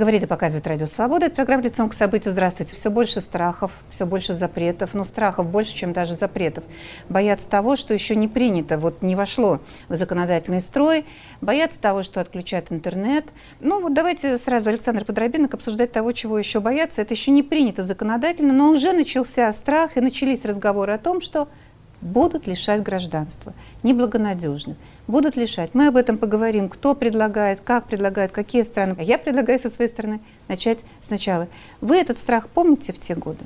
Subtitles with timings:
[0.00, 1.26] Говорит и показывает Радио Свобода.
[1.26, 2.32] Это программа «Лицом к событию».
[2.32, 2.74] Здравствуйте.
[2.74, 4.94] Все больше страхов, все больше запретов.
[4.94, 6.64] Но страхов больше, чем даже запретов.
[7.10, 9.60] Боятся того, что еще не принято, вот не вошло
[9.90, 11.04] в законодательный строй.
[11.42, 13.26] Боятся того, что отключат интернет.
[13.60, 17.02] Ну вот давайте сразу, Александр Подробинок, обсуждать того, чего еще боятся.
[17.02, 21.46] Это еще не принято законодательно, но уже начался страх и начались разговоры о том, что
[22.00, 25.70] будут лишать гражданства, неблагонадежных, будут лишать.
[25.74, 28.96] Мы об этом поговорим, кто предлагает, как предлагают, какие страны.
[29.00, 31.48] Я предлагаю со своей стороны начать сначала.
[31.80, 33.44] Вы этот страх помните в те годы,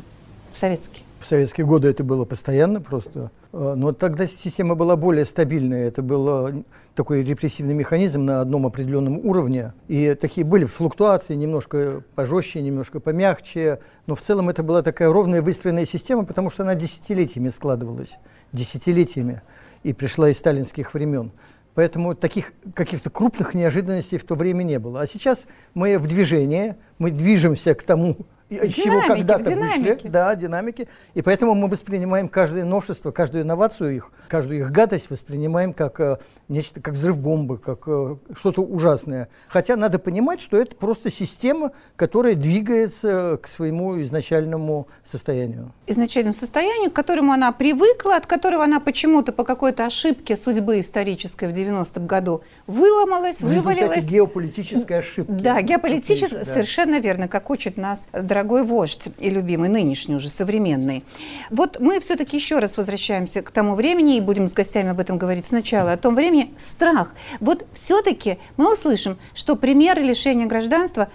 [0.52, 1.02] в советские?
[1.20, 3.30] В советские годы это было постоянно просто.
[3.52, 5.88] Э, но тогда система была более стабильная.
[5.88, 6.62] Это был э,
[6.94, 9.72] такой репрессивный механизм на одном определенном уровне.
[9.88, 13.80] И такие были флуктуации, немножко пожестче, немножко помягче.
[14.06, 18.18] Но в целом это была такая ровная выстроенная система, потому что она десятилетиями складывалась.
[18.52, 19.42] Десятилетиями.
[19.82, 21.32] И пришла из сталинских времен.
[21.74, 25.00] Поэтому таких каких-то крупных неожиданностей в то время не было.
[25.00, 28.16] А сейчас мы в движении, мы движемся к тому,
[28.48, 29.98] из чего когда-то вышли.
[30.04, 30.88] Да, динамики.
[31.14, 36.18] И поэтому мы воспринимаем каждое новшество, каждую инновацию их, каждую их гадость воспринимаем как э,
[36.48, 39.28] нечто, как взрыв бомбы, как э, что-то ужасное.
[39.48, 45.72] Хотя надо понимать, что это просто система, которая двигается к своему изначальному состоянию.
[45.86, 51.48] Изначальному состоянию, к которому она привыкла, от которого она почему-то по какой-то ошибке судьбы исторической
[51.48, 54.08] в 90-м году выломалась, в вывалилась.
[54.08, 55.30] геополитической ошибки.
[55.30, 56.50] Да, геополитическая, да.
[56.50, 61.04] совершенно верно, как учит нас дорогой вождь и любимый, нынешний уже, современный.
[61.50, 65.18] Вот мы все-таки еще раз возвращаемся к тому времени и будем с гостями об этом
[65.18, 67.14] говорить сначала, о том времени страх.
[67.40, 71.08] Вот все-таки мы услышим, что примеры лишения гражданства,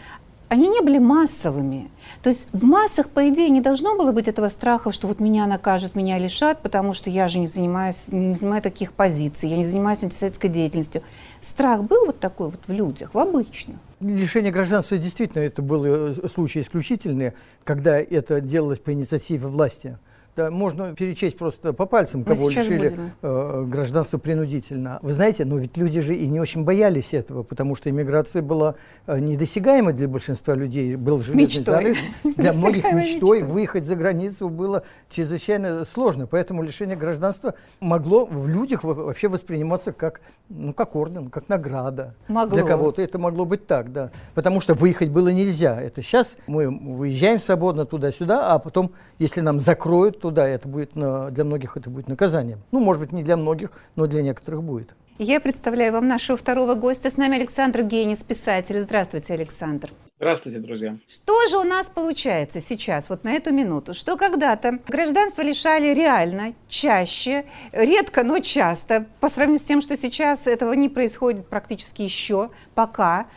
[0.49, 1.89] они не были массовыми.
[2.23, 5.45] То есть в массах, по идее, не должно было быть этого страха, что вот меня
[5.45, 9.63] накажут, меня лишат, потому что я же не занимаюсь, не занимаю таких позиций, я не
[9.63, 11.03] занимаюсь антисоветской деятельностью.
[11.41, 13.77] Страх был вот такой вот в людях, в обычных?
[14.01, 17.33] Лишение гражданства действительно это был э, случай исключительный,
[17.63, 19.97] когда это делалось по инициативе власти.
[20.35, 24.99] Да, можно перечесть просто по пальцам, кого лишили э, гражданства принудительно.
[25.01, 28.75] Вы знаете, но ведь люди же и не очень боялись этого, потому что иммиграция была
[29.07, 30.95] э, недосягаема для большинства людей.
[30.95, 31.97] Был железный занавес.
[32.37, 36.27] Для многих мечтой выехать за границу было чрезвычайно сложно.
[36.27, 42.15] Поэтому лишение гражданства могло в людях вообще восприниматься как, ну, как орден, как награда.
[42.27, 42.55] Могло.
[42.55, 44.11] Для кого-то это могло быть так, да.
[44.35, 45.81] Потому что выехать было нельзя.
[45.81, 50.93] Это сейчас мы выезжаем свободно туда-сюда, а потом, если нам закроют, то туда, это будет
[50.93, 52.59] для многих это будет наказанием.
[52.71, 54.93] Ну, может быть, не для многих, но для некоторых будет.
[55.17, 57.09] Я представляю вам нашего второго гостя.
[57.09, 58.79] С нами Александр Генис, писатель.
[58.79, 59.89] Здравствуйте, Александр.
[60.17, 60.97] Здравствуйте, друзья.
[61.07, 63.93] Что же у нас получается сейчас, вот на эту минуту?
[63.93, 70.47] Что когда-то гражданство лишали реально, чаще, редко, но часто, по сравнению с тем, что сейчас
[70.47, 73.27] этого не происходит практически еще, пока.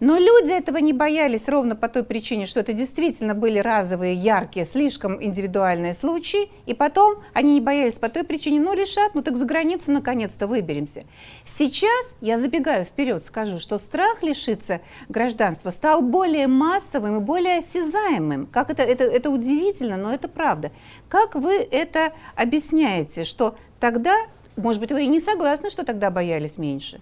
[0.00, 4.64] Но люди этого не боялись ровно по той причине, что это действительно были разовые, яркие,
[4.64, 9.36] слишком индивидуальные случаи, и потом они не боялись по той причине, ну решат, ну так
[9.36, 11.04] за границу наконец-то выберемся.
[11.44, 18.46] Сейчас, я забегаю вперед, скажу, что страх лишиться гражданства стал более массовым и более осязаемым.
[18.46, 20.70] Как это, это, это удивительно, но это правда.
[21.08, 24.14] Как вы это объясняете, что тогда,
[24.56, 27.00] может быть, вы и не согласны, что тогда боялись меньше,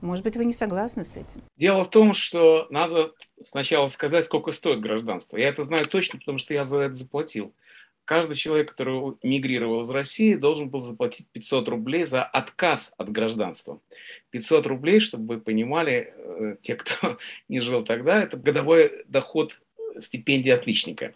[0.00, 1.42] может быть, вы не согласны с этим?
[1.56, 5.36] Дело в том, что надо сначала сказать, сколько стоит гражданство.
[5.36, 7.54] Я это знаю точно, потому что я за это заплатил.
[8.04, 13.80] Каждый человек, который мигрировал из России, должен был заплатить 500 рублей за отказ от гражданства.
[14.30, 19.60] 500 рублей, чтобы вы понимали, э, те, кто не жил тогда, это годовой доход
[20.00, 21.12] стипендии отличника.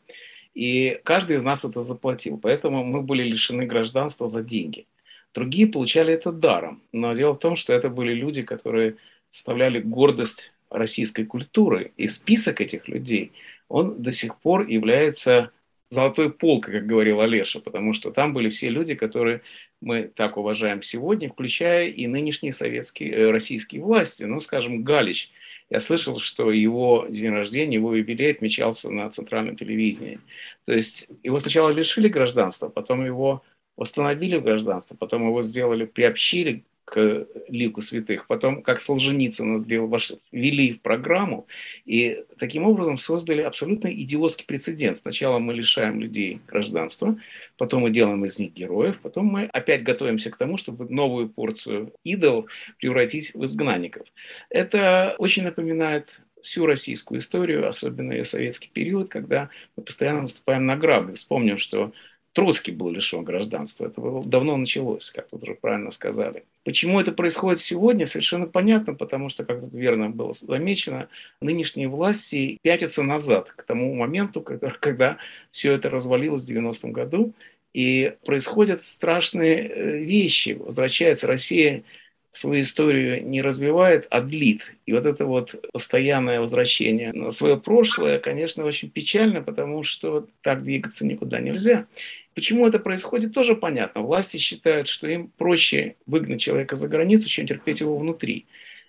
[0.54, 2.38] И каждый из нас это заплатил.
[2.38, 4.86] Поэтому мы были лишены гражданства за деньги.
[5.34, 6.82] Другие получали это даром.
[6.92, 8.96] Но дело в том, что это были люди, которые
[9.28, 11.92] составляли гордость российской культуры.
[11.96, 13.32] И список этих людей,
[13.68, 15.50] он до сих пор является
[15.88, 19.42] золотой полкой, как говорил Олеша, потому что там были все люди, которые
[19.82, 24.24] мы так уважаем сегодня, включая и нынешние советские, э, российские власти.
[24.24, 25.30] Ну, скажем, Галич.
[25.68, 30.20] Я слышал, что его день рождения, его юбилей отмечался на центральном телевидении.
[30.66, 33.42] То есть его сначала лишили гражданства, потом его
[33.76, 39.90] восстановили гражданство, потом его сделали, приобщили к лику святых, потом, как Солженицына сделал,
[40.30, 41.46] ввели в программу,
[41.86, 44.96] и таким образом создали абсолютно идиотский прецедент.
[44.98, 47.18] Сначала мы лишаем людей гражданства,
[47.56, 51.94] потом мы делаем из них героев, потом мы опять готовимся к тому, чтобы новую порцию
[52.04, 52.48] идол
[52.78, 54.06] превратить в изгнанников.
[54.50, 60.76] Это очень напоминает всю российскую историю, особенно ее советский период, когда мы постоянно наступаем на
[60.76, 61.14] грабли.
[61.14, 61.92] Вспомним, что
[62.32, 63.86] Троцкий был лишен гражданства.
[63.86, 66.44] Это давно началось, как тут уже правильно сказали.
[66.64, 71.08] Почему это происходит сегодня, совершенно понятно, потому что, как тут верно было замечено,
[71.40, 75.18] нынешние власти пятятся назад к тому моменту, когда, когда
[75.50, 77.34] все это развалилось в 90-м году,
[77.74, 80.50] и происходят страшные э, вещи.
[80.50, 81.84] Возвращается Россия
[82.32, 84.74] свою историю не развивает, а длит.
[84.86, 90.64] И вот это вот постоянное возвращение на свое прошлое, конечно, очень печально, потому что так
[90.64, 91.86] двигаться никуда нельзя.
[92.34, 94.02] Почему это происходит, тоже понятно.
[94.02, 98.46] Власти считают, что им проще выгнать человека за границу, чем терпеть его внутри.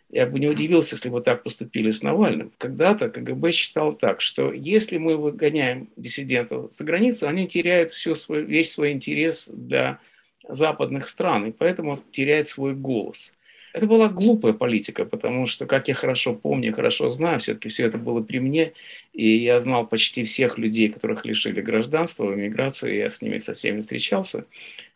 [0.10, 2.52] Я бы не удивился, если бы так поступили с Навальным.
[2.58, 8.44] Когда-то КГБ считал так, что если мы выгоняем диссидентов за границу, они теряют все свой,
[8.44, 10.00] весь свой интерес для
[10.48, 13.36] западных стран, и поэтому теряет свой голос.
[13.74, 17.98] Это была глупая политика, потому что, как я хорошо помню, хорошо знаю, все-таки все это
[17.98, 18.74] было при мне,
[19.14, 23.56] и я знал почти всех людей, которых лишили гражданства в эмиграции, я с ними со
[23.56, 24.46] всеми встречался.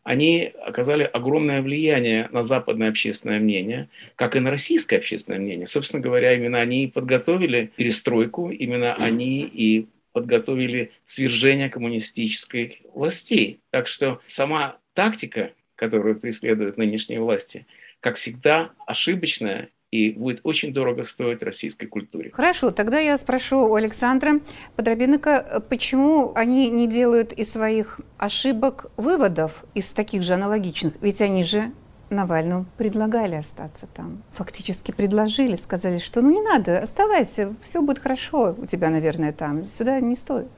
[0.04, 5.66] Они оказали огромное влияние на западное общественное мнение, как и на российское общественное мнение.
[5.66, 13.60] Собственно говоря, именно они и подготовили перестройку, именно они и подготовили свержение коммунистической властей.
[13.72, 17.66] Так что сама тактика, которую преследуют нынешние власти,
[18.00, 22.32] как всегда, ошибочная и будет очень дорого стоить российской культуре.
[22.34, 24.42] Хорошо, тогда я спрошу у Александра
[24.76, 30.96] Подробинка, почему они не делают из своих ошибок выводов, из таких же аналогичных?
[31.02, 31.72] Ведь они же
[32.10, 34.24] Навальному предлагали остаться там.
[34.32, 39.66] Фактически предложили, сказали, что ну не надо, оставайся, все будет хорошо у тебя, наверное, там,
[39.66, 40.52] сюда не стоит.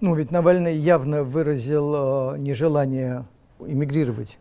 [0.00, 3.26] Ну ведь Навальный явно выразил э, нежелание
[3.60, 4.38] эмигрировать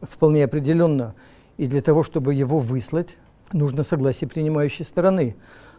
[0.00, 1.14] вполне определенно.
[1.58, 3.16] И для того, чтобы его выслать,
[3.52, 5.36] нужно согласие принимающей стороны.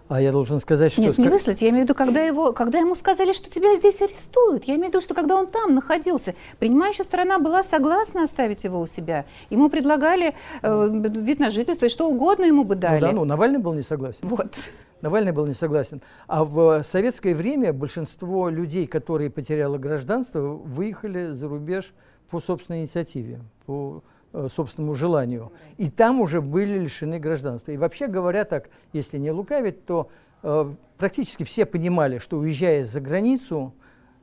[0.09, 1.01] А я должен сказать, что...
[1.01, 1.61] Нет, не выслать.
[1.61, 4.65] Я имею в виду, когда, его, когда ему сказали, что тебя здесь арестуют.
[4.65, 8.81] Я имею в виду, что когда он там находился, принимающая сторона была согласна оставить его
[8.81, 9.25] у себя.
[9.49, 12.99] Ему предлагали э, вид на жительство, и что угодно ему бы дали.
[12.99, 14.19] Ну да, ну Навальный был не согласен.
[14.23, 14.53] Вот.
[15.01, 16.01] Навальный был не согласен.
[16.27, 21.93] А в советское время большинство людей, которые потеряли гражданство, выехали за рубеж
[22.29, 24.12] по собственной инициативе, по э,
[24.53, 25.51] собственному желанию.
[25.77, 27.71] И там уже были лишены гражданства.
[27.71, 30.09] И вообще говоря так, если не лукавить, то
[30.41, 33.73] э, практически все понимали, что уезжая за границу,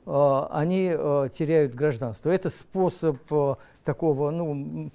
[0.07, 2.31] э, они э, теряют гражданство.
[2.31, 3.55] Это способ э,
[3.85, 4.91] такого, ну,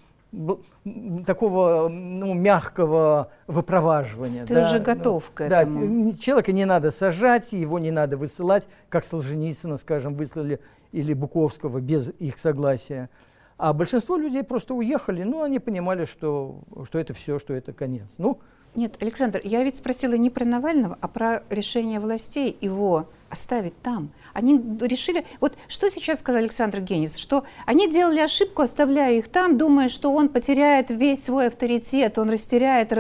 [1.26, 4.46] такого ну, мягкого выпроваживания.
[4.46, 6.12] Ты да, уже готов к этому.
[6.12, 10.60] Да, человека не надо сажать, его не надо высылать, как Солженицына, скажем, выслали
[10.92, 13.10] или Буковского без их согласия.
[13.58, 18.10] А большинство людей просто уехали, ну, они понимали, что, что это все, что это конец.
[18.18, 18.42] Ну,
[18.76, 24.12] Нет, Александр, я ведь спросила не про Навального, а про решение властей его оставить там.
[24.34, 29.58] Они решили, вот что сейчас сказал Александр Генис, что они делали ошибку, оставляя их там,
[29.58, 32.92] думая, что он потеряет весь свой авторитет, он растеряет,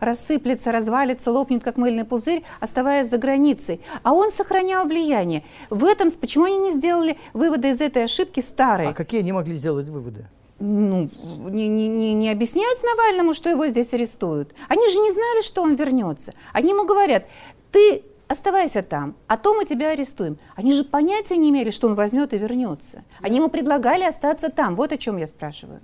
[0.00, 3.80] рассыплется, развалится, лопнет, как мыльный пузырь, оставаясь за границей.
[4.02, 5.44] А он сохранял влияние.
[5.70, 8.90] В этом, почему они не сделали выводы из этой ошибки старые?
[8.90, 10.26] А какие они могли сделать выводы?
[10.60, 11.08] Ну,
[11.48, 14.54] не, не, не, объяснять Навальному, что его здесь арестуют.
[14.68, 16.34] Они же не знали, что он вернется.
[16.52, 17.24] Они ему говорят,
[17.72, 20.38] ты оставайся там, а то мы тебя арестуем.
[20.54, 23.02] Они же понятия не имели, что он возьмет и вернется.
[23.20, 24.76] Они ему предлагали остаться там.
[24.76, 25.80] Вот о чем я спрашиваю.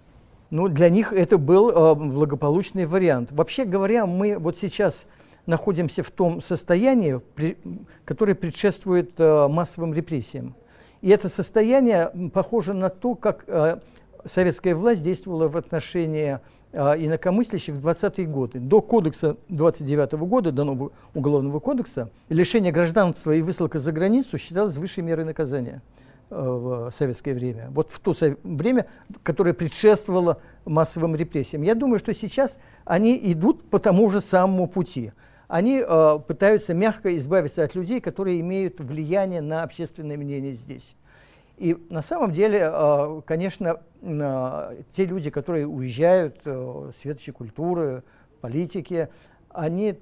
[0.50, 3.32] Ну, для них это был э, благополучный вариант.
[3.32, 5.06] Вообще говоря, мы вот сейчас
[5.46, 7.56] находимся в том состоянии, при,
[8.04, 10.54] которое предшествует э, массовым репрессиям.
[11.00, 13.78] И это состояние похоже на то, как э,
[14.26, 16.40] советская власть действовала в отношении
[16.72, 18.58] а, инакомыслящих в 20-е годы.
[18.58, 24.36] До кодекса 29 -го года, до нового уголовного кодекса, лишение гражданства и высылка за границу
[24.36, 25.80] считалось высшей мерой наказания
[26.30, 27.68] э, в советское время.
[27.70, 28.86] Вот в то время,
[29.22, 31.62] которое предшествовало массовым репрессиям.
[31.62, 35.12] Я думаю, что сейчас они идут по тому же самому пути.
[35.48, 40.96] Они э, пытаются мягко избавиться от людей, которые имеют влияние на общественное мнение здесь.
[41.56, 48.02] И на самом деле, э, конечно, э, те люди, которые уезжают, э, светочи культуры,
[48.40, 49.08] политики,
[49.48, 49.98] они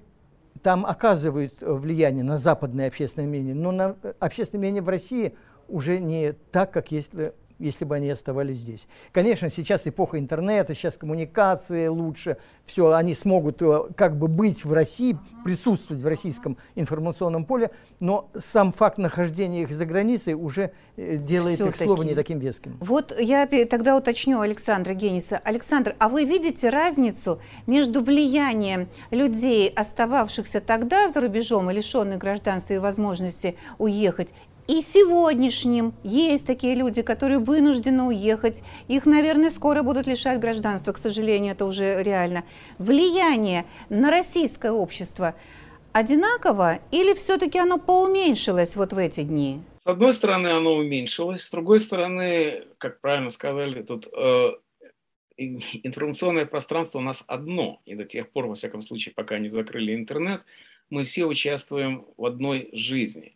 [0.62, 5.34] там оказывают влияние на западное общественное мнение, но на общественное мнение в России
[5.68, 8.87] уже не так, как если если бы они оставались здесь.
[9.12, 14.73] Конечно, сейчас эпоха интернета, сейчас коммуникации лучше, все, они смогут э, как бы быть в
[14.73, 17.70] России, присутствовать в российском информационном поле,
[18.00, 22.76] но сам факт нахождения их за границей уже э, делает их слово не таким веским.
[22.80, 25.40] Вот я тогда уточню Александра Гениса.
[25.44, 32.75] Александр, а вы видите разницу между влиянием людей, остававшихся тогда за рубежом и лишенных гражданства
[32.75, 34.28] и возможности уехать,
[34.66, 38.62] и сегодняшним есть такие люди, которые вынуждены уехать.
[38.88, 42.44] Их, наверное, скоро будут лишать гражданства, к сожалению, это уже реально.
[42.78, 45.35] Влияние на российское общество
[45.92, 49.61] одинаково или все-таки оно поуменьшилось вот в эти дни?
[49.83, 54.52] С одной стороны, оно уменьшилось, с другой стороны, как правильно сказали, тут э,
[55.37, 59.94] информационное пространство у нас одно, и до тех пор, во всяком случае, пока не закрыли
[59.94, 60.42] интернет,
[60.90, 63.35] мы все участвуем в одной жизни.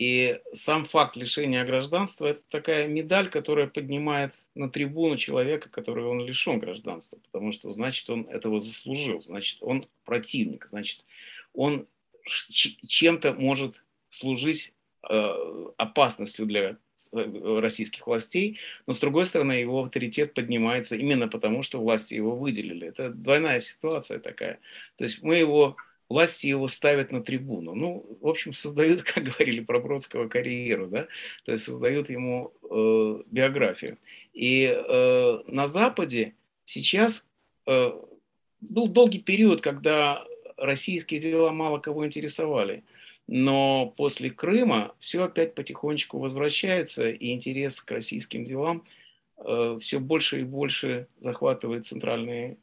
[0.00, 6.24] И сам факт лишения гражданства– это такая медаль, которая поднимает на трибуну человека, который он
[6.24, 11.04] лишен гражданства, потому что, значит, он этого заслужил, значит, он противник, значит,
[11.52, 11.86] он
[12.24, 14.72] чем-то может служить
[15.06, 15.34] э,
[15.76, 16.78] опасностью для
[17.12, 22.34] э, российских властей, но с другой стороны его авторитет поднимается именно потому, что власти его
[22.36, 22.88] выделили.
[22.88, 24.60] Это двойная ситуация такая.
[24.96, 25.76] То есть мы его
[26.10, 27.74] власти его ставят на трибуну.
[27.74, 31.06] Ну, в общем, создают, как говорили про Бродского, карьеру, да,
[31.44, 33.96] то есть создают ему э, биографию.
[34.34, 37.26] И э, на Западе сейчас
[37.66, 37.92] э,
[38.60, 40.26] был долгий период, когда
[40.56, 42.84] российские дела мало кого интересовали.
[43.26, 48.84] Но после Крыма все опять потихонечку возвращается, и интерес к российским делам
[49.38, 52.56] э, все больше и больше захватывает центральные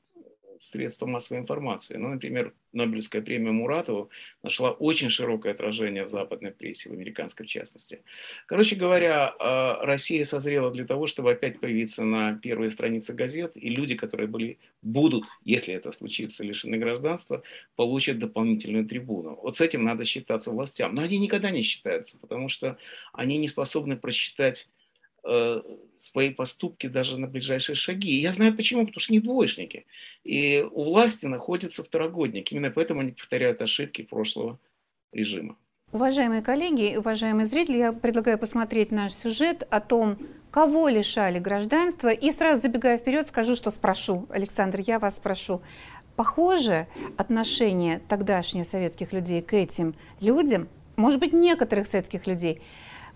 [0.59, 1.97] средства массовой информации.
[1.97, 4.09] Ну, например, Нобелевская премия Муратову
[4.43, 8.01] нашла очень широкое отражение в западной прессе, в американской в частности.
[8.45, 13.69] Короче говоря, а, Россия созрела для того, чтобы опять появиться на первой странице газет, и
[13.69, 17.43] люди, которые были, будут, если это случится, лишены гражданства,
[17.75, 19.39] получат дополнительную трибуну.
[19.41, 20.95] Вот с этим надо считаться властям.
[20.95, 22.77] Но они никогда не считаются, потому что
[23.13, 24.76] они не способны просчитать Э,
[25.96, 28.22] свои поступки даже на ближайшие шаги.
[28.22, 29.86] Я знаю почему, потому что не двоечники.
[30.24, 32.53] И у власти находятся второгодники.
[32.53, 34.60] Именно поэтому они повторяют ошибки прошлого
[35.12, 35.57] режима.
[35.93, 40.17] Уважаемые коллеги, уважаемые зрители, я предлагаю посмотреть наш сюжет о том,
[40.51, 42.10] кого лишали гражданства.
[42.10, 44.27] И сразу забегая вперед, скажу, что спрошу.
[44.29, 45.62] Александр, я вас спрошу.
[46.17, 50.67] Похоже отношение тогдашних советских людей к этим людям,
[50.98, 52.62] может быть, некоторых советских людей,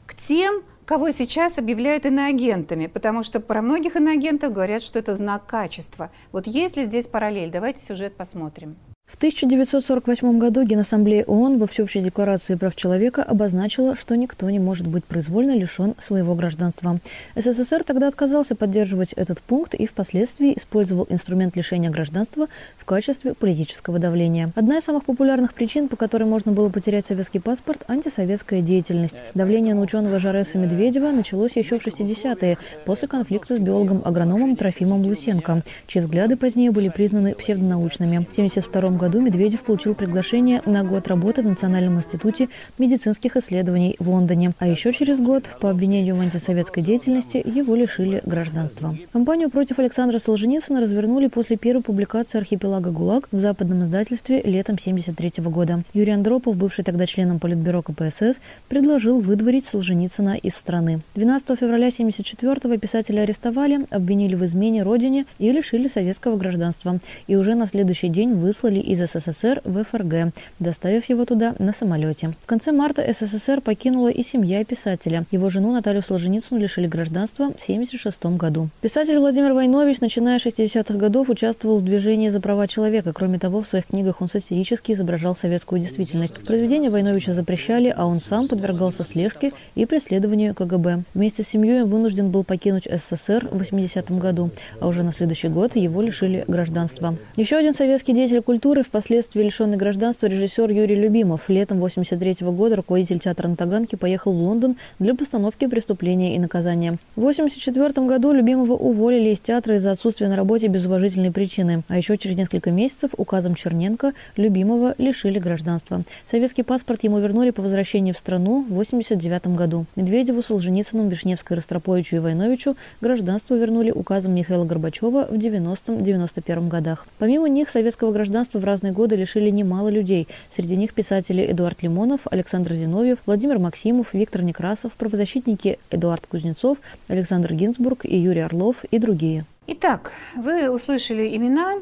[0.06, 5.46] к тем, кого сейчас объявляют иноагентами, потому что про многих иноагентов говорят, что это знак
[5.46, 6.12] качества.
[6.32, 7.52] Вот есть ли здесь параллель?
[7.52, 8.78] Давайте сюжет посмотрим.
[9.12, 14.88] В 1948 году Генассамблея ООН во Всеобщей декларации прав человека обозначила, что никто не может
[14.88, 16.98] быть произвольно лишен своего гражданства.
[17.36, 24.00] СССР тогда отказался поддерживать этот пункт и впоследствии использовал инструмент лишения гражданства в качестве политического
[24.00, 24.54] давления.
[24.56, 29.18] Одна из самых популярных причин, по которой можно было потерять советский паспорт– антисоветская деятельность.
[29.36, 35.64] Давление на ученого Жареса Медведева началось еще в 60-е, после конфликта с биологом-агрономом Трофимом Лысенко,
[35.86, 38.20] чьи взгляды позднее были признаны псевдонаучными.
[38.20, 44.08] В 1972 году Медведев получил приглашение на год работы в Национальном институте медицинских исследований в
[44.12, 44.54] Лондоне.
[44.60, 48.96] А еще через год по обвинению в антисоветской деятельности его лишили гражданства.
[49.12, 55.44] Кампанию против Александра Солженицына развернули после первой публикации архипелага ГУЛАГ в западном издательстве летом 1973
[55.46, 55.84] года.
[55.96, 58.40] Юрий Андропов, бывший тогда членом Политбюро КПСС,
[58.70, 61.02] предложил выдворить Солженицына из страны.
[61.16, 67.00] 12 февраля 1974 писателя арестовали, обвинили в измене родине и лишили советского гражданства.
[67.26, 72.34] И уже на следующий день выслали из СССР в ФРГ, доставив его туда на самолете.
[72.42, 75.24] В конце марта СССР покинула и семья писателя.
[75.32, 78.70] Его жену Наталью Солженицыну лишили гражданства в 1976 году.
[78.82, 83.14] Писатель Владимир Войнович, начиная с 60-х годов, участвовал в движении за права человека.
[83.14, 86.40] Кроме того, в своих книгах он сатирически изображал советскую действительность.
[86.46, 91.04] Произведения Войновича запрещали, а он сам подвергался слежке и преследованию КГБ.
[91.14, 94.50] Вместе с семьей он вынужден был покинуть СССР в 80-м году,
[94.82, 97.16] а уже на следующий год его лишили гражданства.
[97.38, 101.50] Еще один советский деятель культуры и впоследствии лишенный гражданства режиссер Юрий Любимов.
[101.50, 106.98] Летом 1983 года руководитель театра на Таганке поехал в Лондон для постановки «Преступления и наказания».
[107.16, 111.84] В 1984 году Любимова уволили из театра из-за отсутствия на работе без уважительной причины.
[111.88, 116.04] А еще через несколько месяцев указом Черненко Любимова лишили гражданства.
[116.30, 119.86] Советский паспорт ему вернули по возвращении в страну в 1989 году.
[119.98, 127.06] Медведеву, Солженицыну, Вишневской, Ростроповичу и Войновичу гражданство вернули указом Михаила Горбачева в 90-91 годах.
[127.18, 130.28] Помимо них советского гражданства в разные годы лишили немало людей.
[130.52, 136.78] Среди них писатели Эдуард Лимонов, Александр Зиновьев, Владимир Максимов, Виктор Некрасов, правозащитники Эдуард Кузнецов,
[137.10, 139.46] Александр Гинзбург и Юрий Орлов и другие.
[139.68, 141.80] Итак, вы услышали имена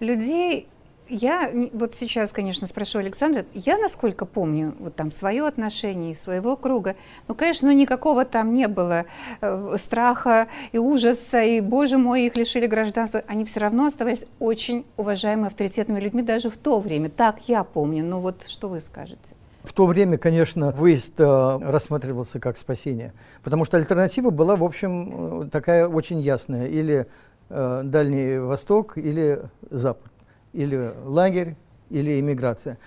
[0.00, 0.66] людей,
[1.12, 6.96] я вот сейчас, конечно, спрошу Александра, я, насколько помню, вот там свое отношение, своего круга,
[7.28, 9.04] ну, конечно, ну, никакого там не было
[9.40, 13.22] э, страха и ужаса, и, боже мой, их лишили гражданства.
[13.26, 17.10] Они все равно оставались очень уважаемыми, авторитетными людьми даже в то время.
[17.10, 18.04] Так я помню.
[18.04, 19.34] Ну вот что вы скажете?
[19.64, 23.12] В то время, конечно, выезд э, рассматривался как спасение,
[23.44, 26.66] потому что альтернатива была, в общем, э, такая очень ясная.
[26.66, 27.06] Или
[27.48, 30.11] э, Дальний Восток, или Запад,
[30.52, 31.56] или лагерь,
[31.90, 32.78] или иммиграция.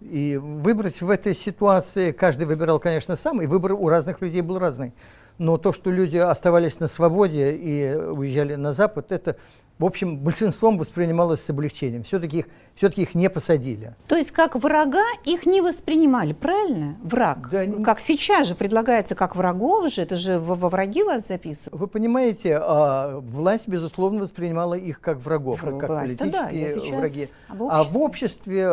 [0.00, 4.58] И выбрать в этой ситуации, каждый выбирал, конечно, сам, и выбор у разных людей был
[4.58, 4.92] разный.
[5.38, 9.36] Но то, что люди оставались на свободе и уезжали на Запад, это
[9.78, 12.04] в общем, большинством воспринималось с облегчением.
[12.04, 13.96] Все-таки их, все их не посадили.
[14.06, 16.96] То есть как врага их не воспринимали, правильно?
[17.02, 17.50] Враг.
[17.50, 21.80] Да, как сейчас же предлагается как врагов же, это же во, во враги вас записывают.
[21.80, 27.28] Вы понимаете, а, власть, безусловно, воспринимала их как врагов, Враг, как власть, политические да, враги.
[27.48, 28.68] А в обществе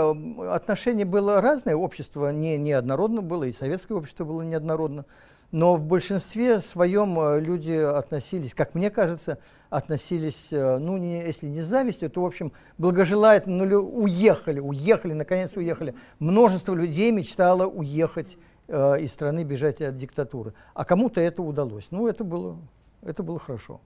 [0.52, 1.76] отношение было разное.
[1.76, 5.06] Общество не неоднородно было, и советское общество было неоднородно.
[5.52, 9.38] Но в большинстве своем э, люди относились, как мне кажется,
[9.70, 15.14] относились, э, ну, не, если не с завистью, то, в общем, благожелательно, ну, уехали, уехали,
[15.14, 15.94] наконец уехали.
[16.20, 18.38] Множество людей мечтало уехать
[18.70, 20.54] э, из страны, бежать от диктатуры.
[20.74, 21.88] А кому-то это удалось.
[21.92, 22.58] Ну, это было,
[23.02, 23.82] это было хорошо.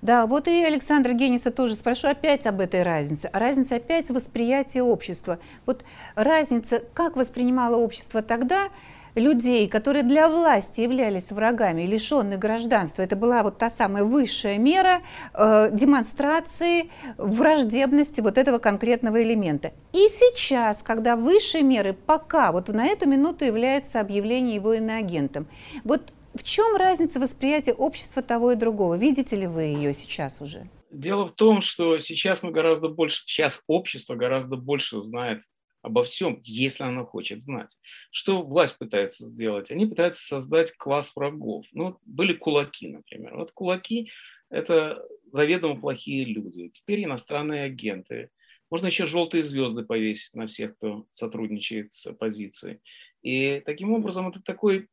[0.00, 3.30] Да, вот и Александра Гениса тоже спрошу опять об этой разнице.
[3.32, 5.38] А разница опять восприятия общества.
[5.64, 5.84] Вот
[6.16, 8.68] разница, как воспринимало общество тогда,
[9.14, 13.02] людей, которые для власти являлись врагами, лишенные гражданства.
[13.02, 15.02] Это была вот та самая высшая мера
[15.34, 19.72] э, демонстрации враждебности вот этого конкретного элемента.
[19.92, 25.46] И сейчас, когда высшей меры пока, вот на эту минуту является объявление его иноагентом,
[25.84, 28.94] вот в чем разница восприятия общества того и другого?
[28.94, 30.68] Видите ли вы ее сейчас уже?
[30.90, 35.42] Дело в том, что сейчас мы гораздо больше, сейчас общество гораздо больше знает
[35.82, 37.76] обо всем, если она хочет знать.
[38.10, 39.70] Что власть пытается сделать?
[39.70, 41.66] Они пытаются создать класс врагов.
[41.72, 43.36] Ну, были кулаки, например.
[43.36, 44.10] Вот кулаки–
[44.50, 46.68] это заведомо плохие люди.
[46.68, 48.30] Теперь иностранные агенты.
[48.70, 52.80] Можно еще желтые звезды повесить на всех, кто сотрудничает с оппозицией.
[53.22, 54.88] И таким образом это такой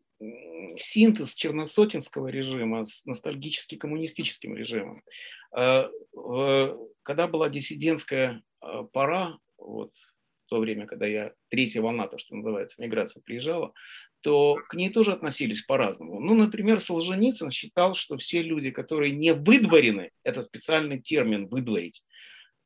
[0.78, 5.02] синтез черносотенского режима с ностальгически коммунистическим режимом.
[5.52, 5.90] А,
[7.04, 9.94] когда была диссидентская а, пора, вот,
[10.50, 13.74] то время, когда я третья волна, то, что называется, миграция приезжала,
[14.22, 16.20] то к ней тоже относились по-разному.
[16.20, 22.04] Ну, например, Солженицын считал, что все люди, которые не выдворены, это специальный термин «выдворить»,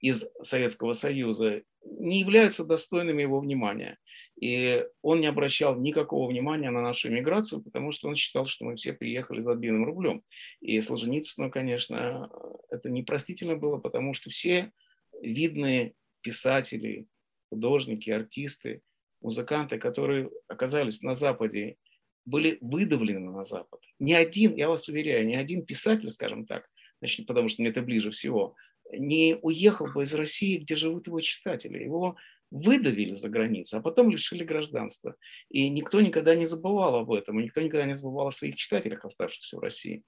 [0.03, 3.97] из Советского Союза, не являются достойными его внимания.
[4.39, 8.75] И он не обращал никакого внимания на нашу миграцию, потому что он считал, что мы
[8.75, 10.21] все приехали за отбитым рублем.
[10.59, 12.29] И Солженицыну, конечно,
[12.69, 14.73] это непростительно было, потому что все
[15.21, 17.05] видные писатели,
[17.53, 18.81] художники, артисты,
[19.21, 21.77] музыканты, которые оказались на Западе,
[22.25, 23.79] были выдавлены на Запад.
[23.99, 26.67] Ни один, я вас уверяю, ни один писатель, скажем так,
[26.99, 28.55] значит, потому что мне это ближе всего,
[28.91, 31.83] не уехал бы из России, где живут его читатели.
[31.83, 32.17] Его
[32.49, 35.15] выдавили за границу, а потом лишили гражданства.
[35.49, 39.05] И никто никогда не забывал об этом, и никто никогда не забывал о своих читателях,
[39.05, 40.03] оставшихся в России.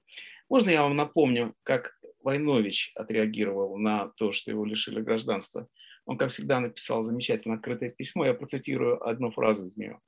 [0.50, 5.68] Можно я вам напомню, как Войнович отреагировал на то, что его лишили гражданства?
[6.06, 8.26] Он, как всегда, написал замечательно открытое письмо.
[8.26, 10.00] Я процитирую одну фразу из нее.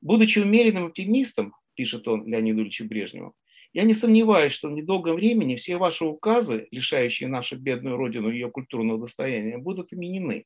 [0.00, 3.34] «Будучи умеренным оптимистом,— пишет он Леониду Ильичу Брежневу,
[3.74, 8.50] я не сомневаюсь, что в недолгом времени все ваши указы, лишающие нашу бедную родину ее
[8.50, 10.44] культурного достояния, будут отменены.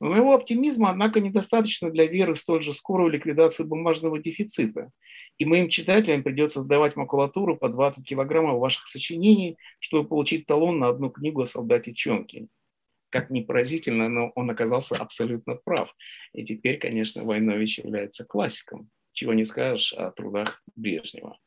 [0.00, 4.90] Но моего оптимизма, однако, недостаточно для веры в столь же скорую ликвидацию бумажного дефицита.
[5.36, 10.88] И моим читателям придется сдавать макулатуру по 20 килограммов ваших сочинений, чтобы получить талон на
[10.88, 12.48] одну книгу о солдате Чонки
[13.14, 15.94] как ни поразительно, но он оказался абсолютно прав.
[16.32, 21.38] И теперь, конечно, Войнович является классиком, чего не скажешь о трудах Брежнева.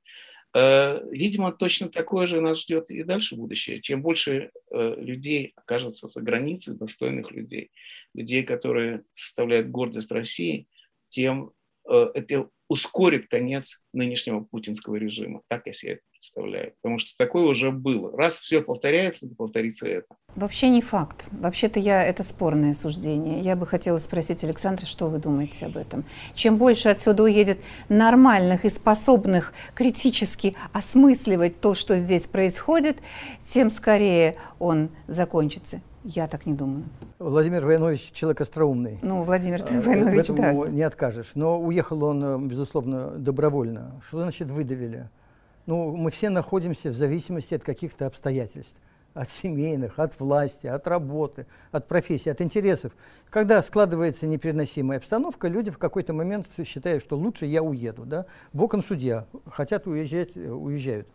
[0.56, 3.82] Э, видимо, точно такое же нас ждет и дальше будущее.
[3.82, 7.70] Чем больше э, людей окажется за границей, достойных людей,
[8.14, 10.70] людей, которые составляют гордость России,
[11.10, 11.52] тем
[11.90, 15.42] э, это ускорит конец нынешнего путинского режима.
[15.48, 16.74] Так я себе это представляю.
[16.82, 18.16] Потому что такое уже было.
[18.16, 20.08] Раз все повторяется, то повторится это.
[20.36, 21.30] Вообще не факт.
[21.32, 23.40] Вообще-то я это спорное суждение.
[23.40, 26.04] Я бы хотела спросить Александра, что вы думаете об этом?
[26.34, 32.98] Чем больше отсюда уедет нормальных и способных критически осмысливать то, что здесь происходит,
[33.46, 35.82] тем скорее он закончится.
[36.04, 36.86] Я так не думаю.
[37.20, 39.00] Владимир Войнович человек остроумный.
[39.02, 40.54] Ну, Владимир э, Войнович, да.
[40.54, 41.32] не откажешь.
[41.36, 44.00] Но уехал он, э, безусловно, добровольно.
[44.08, 45.10] Что значит выдавили?
[45.66, 48.80] Ну, мы все находимся в зависимости от каких-то обстоятельств.
[49.14, 52.96] От семейных, от власти, от работы, от профессии, от интересов.
[53.32, 58.06] Когда складывается непереносимая обстановка, люди в какой-то момент считают, что лучше я уеду.
[58.06, 58.28] Да?
[58.54, 59.26] Боком судья.
[59.50, 61.08] Хотят уезжать, э, уезжают.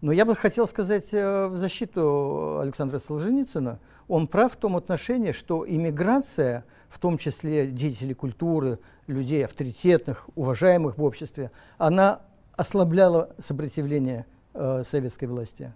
[0.00, 3.80] Но я бы хотел сказать в защиту Александра Солженицына.
[4.06, 10.98] Он прав в том отношении, что иммиграция, в том числе деятелей культуры, людей авторитетных, уважаемых
[10.98, 12.20] в обществе, она
[12.56, 15.72] ослабляла сопротивление э, советской власти.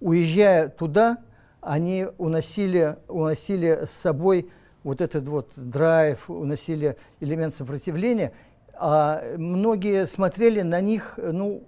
[0.00, 1.18] Уезжая туда,
[1.60, 4.48] они уносили, уносили с собой
[4.84, 8.32] вот этот вот драйв, уносили элемент сопротивления,
[8.74, 11.64] а многие смотрели на них, ну,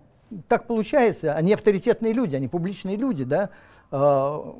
[0.48, 3.50] так получается, они авторитетные люди, они публичные люди, да,
[3.90, 4.52] э,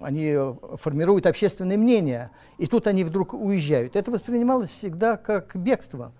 [0.00, 0.36] они
[0.76, 3.96] формируют общественное мнение, и тут они вдруг уезжают.
[3.96, 6.12] Это воспринималось всегда как бегство.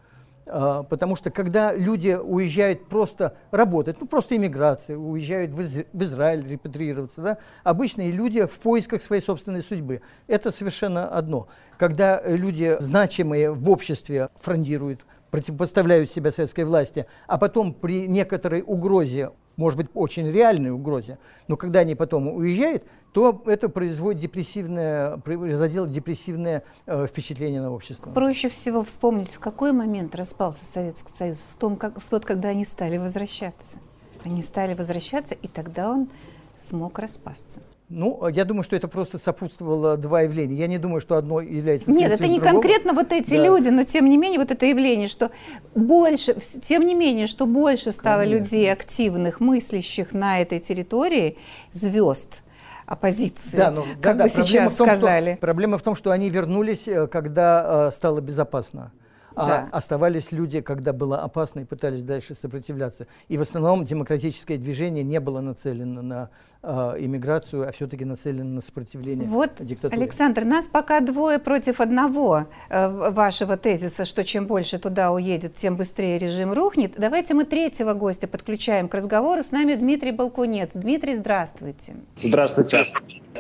[0.50, 7.20] А, потому что когда люди уезжают просто работать, ну просто иммиграция, уезжают в Израиль репатриироваться,
[7.20, 10.00] да, обычные люди в поисках своей собственной судьбы.
[10.26, 11.48] Это совершенно одно.
[11.76, 19.31] Когда люди значимые в обществе фрондируют, противопоставляют себя советской власти, а потом при некоторой угрозе
[19.59, 25.88] может быть, очень реальной угрозе, но когда они потом уезжают, то это производит депрессивное, производило
[25.88, 28.11] депрессивное э, впечатление на общество.
[28.12, 32.51] Проще всего вспомнить, в какой момент распался Советский Союз, в, том, как, в тот, когда
[32.51, 33.79] они стали возвращаться.
[34.25, 36.09] Они стали возвращаться, и тогда он
[36.57, 37.61] смог распасться.
[37.90, 40.57] Ну, я думаю, что это просто сопутствовало два явления.
[40.57, 42.61] Я не думаю, что одно является Нет, это не другого.
[42.61, 43.42] конкретно вот эти да.
[43.44, 45.31] люди, но тем не менее вот это явление, что
[45.74, 48.40] больше, тем не менее, что больше стало Конечно.
[48.40, 51.38] людей активных, мыслящих на этой территории,
[51.72, 52.42] звезд
[52.85, 55.33] оппозиции, да, ну, как да, бы да, сейчас том, сказали.
[55.33, 58.92] Что, проблема в том, что они вернулись, э, когда э, стало безопасно
[59.38, 59.68] а да.
[59.70, 63.07] оставались люди, когда было опасно и пытались дальше сопротивляться.
[63.29, 68.61] И в основном демократическое движение не было нацелено на э, иммиграцию, а все-таки нацелено на
[68.61, 70.03] сопротивление вот, диктатуре.
[70.03, 75.77] Александр, нас пока двое против одного э, вашего тезиса, что чем больше туда уедет, тем
[75.77, 76.94] быстрее режим рухнет.
[76.97, 79.42] Давайте мы третьего гостя подключаем к разговору.
[79.42, 80.73] С нами Дмитрий Балкунец.
[80.75, 81.94] Дмитрий, здравствуйте.
[82.16, 82.87] Здравствуйте.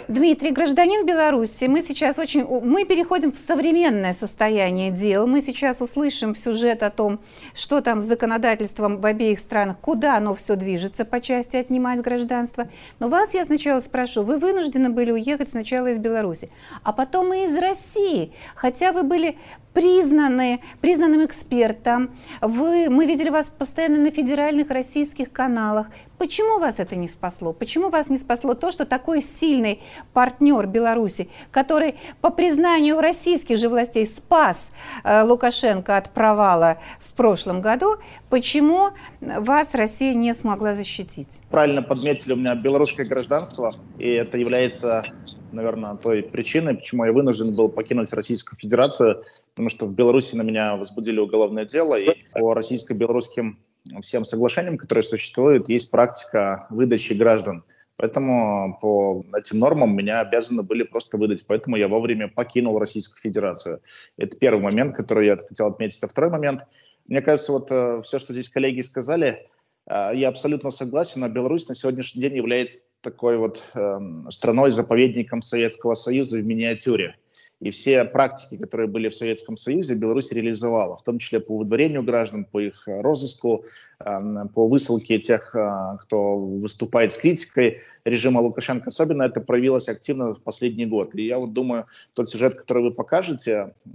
[0.06, 1.64] Дмитрий, гражданин Беларуси.
[1.64, 2.44] Мы сейчас очень...
[2.44, 5.26] Мы переходим в современное состояние дел.
[5.26, 7.20] Мы сейчас услышим сюжет о том,
[7.54, 12.68] что там с законодательством в обеих странах, куда оно все движется по части отнимать гражданство.
[13.00, 16.50] Но вас я сначала спрошу, вы вынуждены были уехать сначала из Беларуси,
[16.82, 19.36] а потом и из России, хотя вы были
[19.72, 22.10] признаны, признанным экспертом.
[22.40, 25.86] Вы, мы видели вас постоянно на федеральных российских каналах.
[26.18, 27.52] Почему вас это не спасло?
[27.52, 29.80] Почему вас не спасло то, что такой сильный
[30.12, 34.72] партнер Беларуси, который по признанию российских же властей спас
[35.04, 37.96] э, Лукашенко от провала в прошлом году,
[38.30, 41.40] почему вас Россия не смогла защитить?
[41.50, 45.04] Правильно подметили, у меня белорусское гражданство, и это является
[45.52, 50.42] наверное, той причиной, почему я вынужден был покинуть Российскую Федерацию, потому что в Беларуси на
[50.42, 53.58] меня возбудили уголовное дело, и по российско-белорусским
[54.02, 57.64] всем соглашениям, которые существуют, есть практика выдачи граждан.
[57.98, 61.44] Поэтому по этим нормам меня обязаны были просто выдать.
[61.48, 63.80] Поэтому я вовремя покинул Российскую Федерацию.
[64.16, 66.02] Это первый момент, который я хотел отметить.
[66.04, 66.64] А второй момент,
[67.08, 69.48] мне кажется, вот э, все, что здесь коллеги сказали,
[69.90, 71.24] э, я абсолютно согласен.
[71.24, 73.98] А Беларусь на сегодняшний день является такой вот э,
[74.30, 77.16] страной-заповедником Советского Союза в миниатюре.
[77.60, 82.04] И все практики, которые были в Советском Союзе, Беларусь реализовала, в том числе по выдворению
[82.04, 83.64] граждан, по их э, розыску,
[83.98, 88.88] по высылке тех, э, кто выступает с критикой режима Лукашенко.
[88.88, 91.16] Особенно это проявилось активно в последний год.
[91.16, 93.90] И я вот думаю, тот сюжет, который вы покажете, э,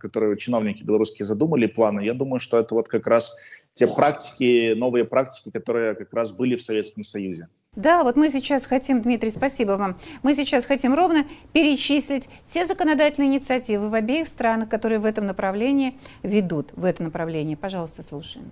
[0.00, 3.36] который чиновники белорусские задумали, планы, я думаю, что это вот как раз
[3.74, 7.48] те практики, новые практики, которые как раз были в Советском Союзе.
[7.76, 13.30] Да, вот мы сейчас хотим, Дмитрий, спасибо вам, мы сейчас хотим ровно перечислить все законодательные
[13.30, 17.56] инициативы в обеих странах, которые в этом направлении ведут, в это направление.
[17.56, 18.50] Пожалуйста, слушаем.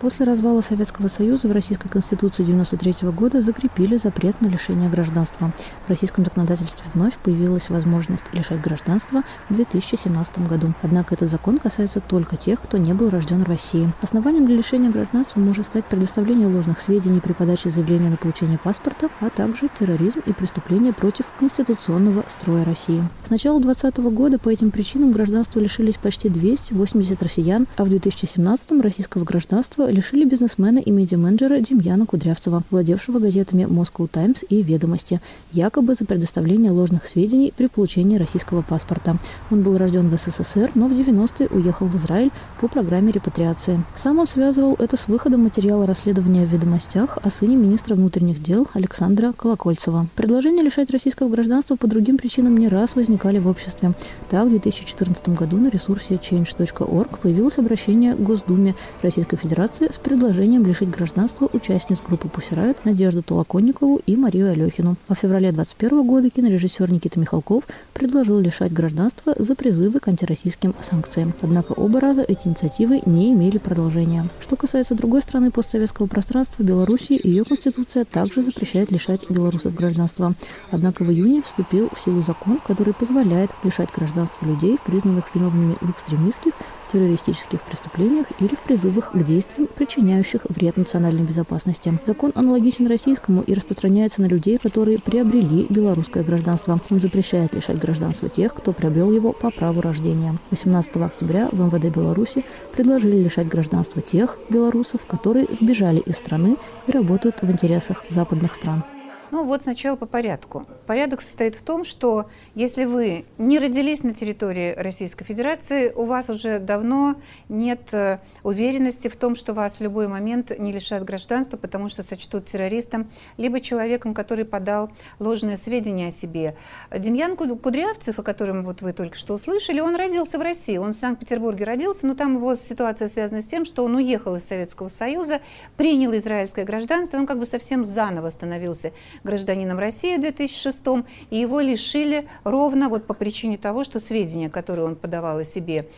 [0.00, 5.52] После развала Советского Союза в Российской Конституции 1993 года закрепили запрет на лишение гражданства.
[5.86, 10.74] В российском законодательстве вновь появилась возможность лишать гражданства в 2017 году.
[10.82, 13.90] Однако этот закон касается только тех, кто не был рожден в России.
[14.02, 19.08] Основанием для лишения гражданства может стать предоставление ложных сведений при подаче заявления на получение паспорта,
[19.20, 23.02] а также терроризм и преступления против конституционного строя России.
[23.24, 28.82] С начала 2020 года по этим причинам гражданства лишились почти 280 россиян, а в 2017
[28.82, 35.20] российского гражданства лишили бизнесмена и медиаменеджера Демьяна Кудрявцева, владевшего газетами «Москва Таймс» и «Ведомости»,
[35.52, 39.16] якобы за предоставление ложных сведений при получении российского паспорта.
[39.50, 43.82] Он был рожден в СССР, но в 90-е уехал в Израиль по программе репатриации.
[43.94, 48.66] Сам он связывал это с выходом материала расследования в «Ведомостях» о сыне министра внутренних дел
[48.74, 50.06] Александра Колокольцева.
[50.14, 53.92] Предложения лишать российского гражданства по другим причинам не раз возникали в обществе.
[54.30, 59.98] Так, в 2014 году на ресурсе change.org появилось обращение к Госдуме Российской Федерации Беларуси с
[59.98, 64.96] предложением лишить гражданства участниц группы «Пусирают» Надежду Толоконникову и Марию Алехину.
[65.08, 70.74] А в феврале 2021 года кинорежиссер Никита Михалков предложил лишать гражданства за призывы к антироссийским
[70.80, 71.34] санкциям.
[71.42, 74.28] Однако оба раза эти инициативы не имели продолжения.
[74.40, 80.34] Что касается другой страны постсоветского пространства, Беларуси, ее конституция также запрещает лишать белорусов гражданства.
[80.70, 85.90] Однако в июне вступил в силу закон, который позволяет лишать гражданства людей, признанных виновными в
[85.90, 86.52] экстремистских,
[86.88, 91.98] террористических преступлениях или в призывах к действиям, причиняющих вред национальной безопасности.
[92.04, 96.78] Закон аналогичен российскому и распространяется на людей, которые приобрели белорусское гражданство.
[96.90, 100.38] Он запрещает лишать гражданства тех, кто приобрел его по праву рождения.
[100.50, 106.92] 18 октября в МВД Беларуси предложили лишать гражданства тех белорусов, которые сбежали из страны и
[106.92, 108.84] работают в интересах западных стран.
[109.30, 110.66] Ну вот сначала по порядку.
[110.86, 116.28] Порядок состоит в том, что если вы не родились на территории Российской Федерации, у вас
[116.28, 117.16] уже давно
[117.48, 122.02] нет э, уверенности в том, что вас в любой момент не лишат гражданства, потому что
[122.02, 126.54] сочтут террористом, либо человеком, который подал ложные сведения о себе.
[126.96, 130.98] Демьян Кудрявцев, о котором вот вы только что услышали, он родился в России, он в
[130.98, 135.40] Санкт-Петербурге родился, но там его ситуация связана с тем, что он уехал из Советского Союза,
[135.76, 138.92] принял израильское гражданство, он как бы совсем заново становился
[139.24, 140.82] гражданином России в 2006
[141.30, 145.88] и его лишили ровно вот по причине того, что сведения, которые он подавал о себе,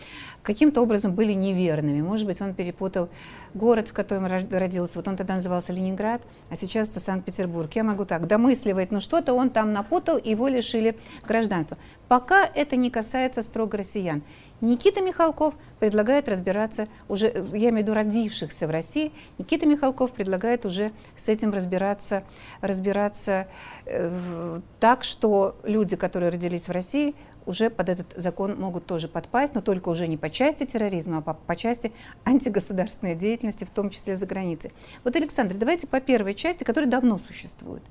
[0.47, 2.01] каким-то образом были неверными.
[2.01, 3.11] Может быть, он перепутал
[3.53, 4.99] город, в котором родился.
[4.99, 7.71] Вот он тогда назывался Ленинград, а сейчас это Санкт-Петербург.
[7.75, 11.77] Я могу так домысливать, но что-то он там напутал, его лишили гражданства.
[12.09, 14.23] Пока это не касается строго россиян.
[14.61, 20.65] Никита Михалков предлагает разбираться уже, я имею в виду родившихся в России, Никита Михалков предлагает
[20.65, 22.23] уже с этим разбираться,
[22.63, 23.49] разбираться
[23.85, 27.15] э, так, что люди, которые родились в России,
[27.47, 31.23] уже под этот закон могут тоже подпасть, но только уже не по части терроризма, а
[31.23, 31.93] по, по части
[32.25, 34.73] антигосударственной деятельности, в том числе за границей.
[35.05, 37.83] Вот, Александр, давайте по первой части, которая давно существует.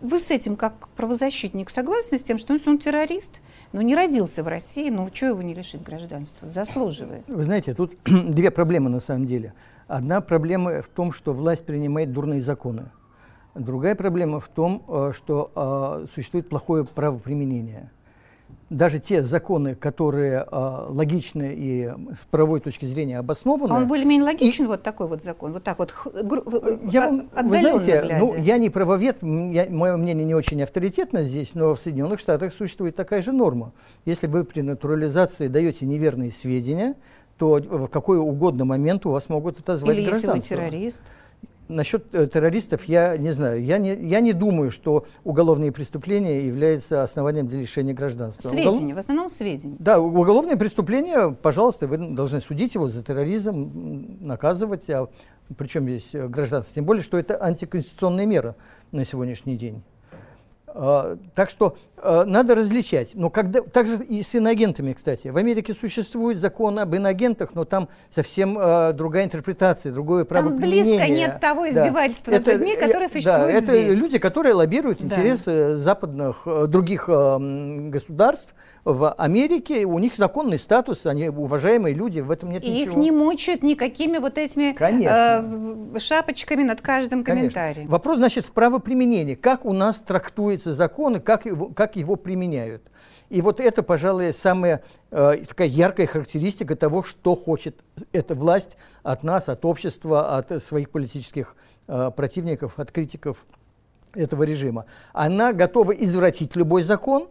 [0.00, 3.40] Вы с этим, как правозащитник, согласны с тем, что он террорист,
[3.72, 6.48] но не родился в России, ну что его не лишить гражданства?
[6.48, 7.22] Заслуживает.
[7.26, 9.52] Вы знаете, тут две проблемы на самом деле.
[9.88, 12.90] Одна проблема в том, что власть принимает дурные законы.
[13.54, 17.90] Другая проблема в том, э, что э, существует плохое правоприменение
[18.70, 23.72] даже те законы, которые э, логичны и с правовой точки зрения обоснованы.
[23.72, 25.92] А он более-менее логичен, и, вот такой вот закон, вот так вот
[26.90, 31.74] я, Вы знаете, ну, я не правовед, я, мое мнение не очень авторитетно здесь, но
[31.74, 33.72] в Соединенных Штатах существует такая же норма.
[34.04, 36.94] Если вы при натурализации даете неверные сведения,
[37.38, 40.36] то в какой угодно момент у вас могут отозвать Или гражданство.
[40.36, 41.00] если вы террорист.
[41.70, 43.62] Насчет э, террористов я не знаю.
[43.62, 48.48] Я не, я не думаю, что уголовные преступления являются основанием для лишения гражданства.
[48.48, 48.94] Сведения, Угол...
[48.96, 49.76] в основном сведения.
[49.78, 54.90] Да, уголовные преступления, пожалуйста, вы должны судить его за терроризм, наказывать.
[54.90, 55.08] А
[55.56, 56.74] причем здесь э, гражданство?
[56.74, 58.56] Тем более, что это антиконституционная мера
[58.90, 59.82] на сегодняшний день.
[60.66, 61.76] А, так что
[62.26, 63.10] надо различать.
[63.14, 65.28] Но когда, также и с иноагентами, кстати.
[65.28, 70.98] В Америке существует закон об иноагентах, но там совсем а, другая интерпретация, другое правоприменение.
[70.98, 72.38] Там близко нет того издевательства да.
[72.38, 73.98] над людьми, которое существует да, это здесь.
[73.98, 75.76] люди, которые лоббируют интересы да.
[75.76, 78.54] западных, других государств.
[78.84, 82.92] В Америке у них законный статус, они уважаемые люди, в этом нет и ничего.
[82.92, 87.74] их не мучают никакими вот этими э, шапочками над каждым комментарием.
[87.74, 87.90] Конечно.
[87.92, 89.34] Вопрос, значит, в правоприменении.
[89.34, 92.82] Как у нас трактуются законы, как его, как его применяют.
[93.30, 99.24] И вот это, пожалуй, самая э, такая яркая характеристика того, что хочет эта власть от
[99.24, 101.56] нас, от общества, от своих политических
[101.88, 103.44] э, противников, от критиков
[104.14, 104.86] этого режима.
[105.12, 107.28] Она готова извратить любой закон,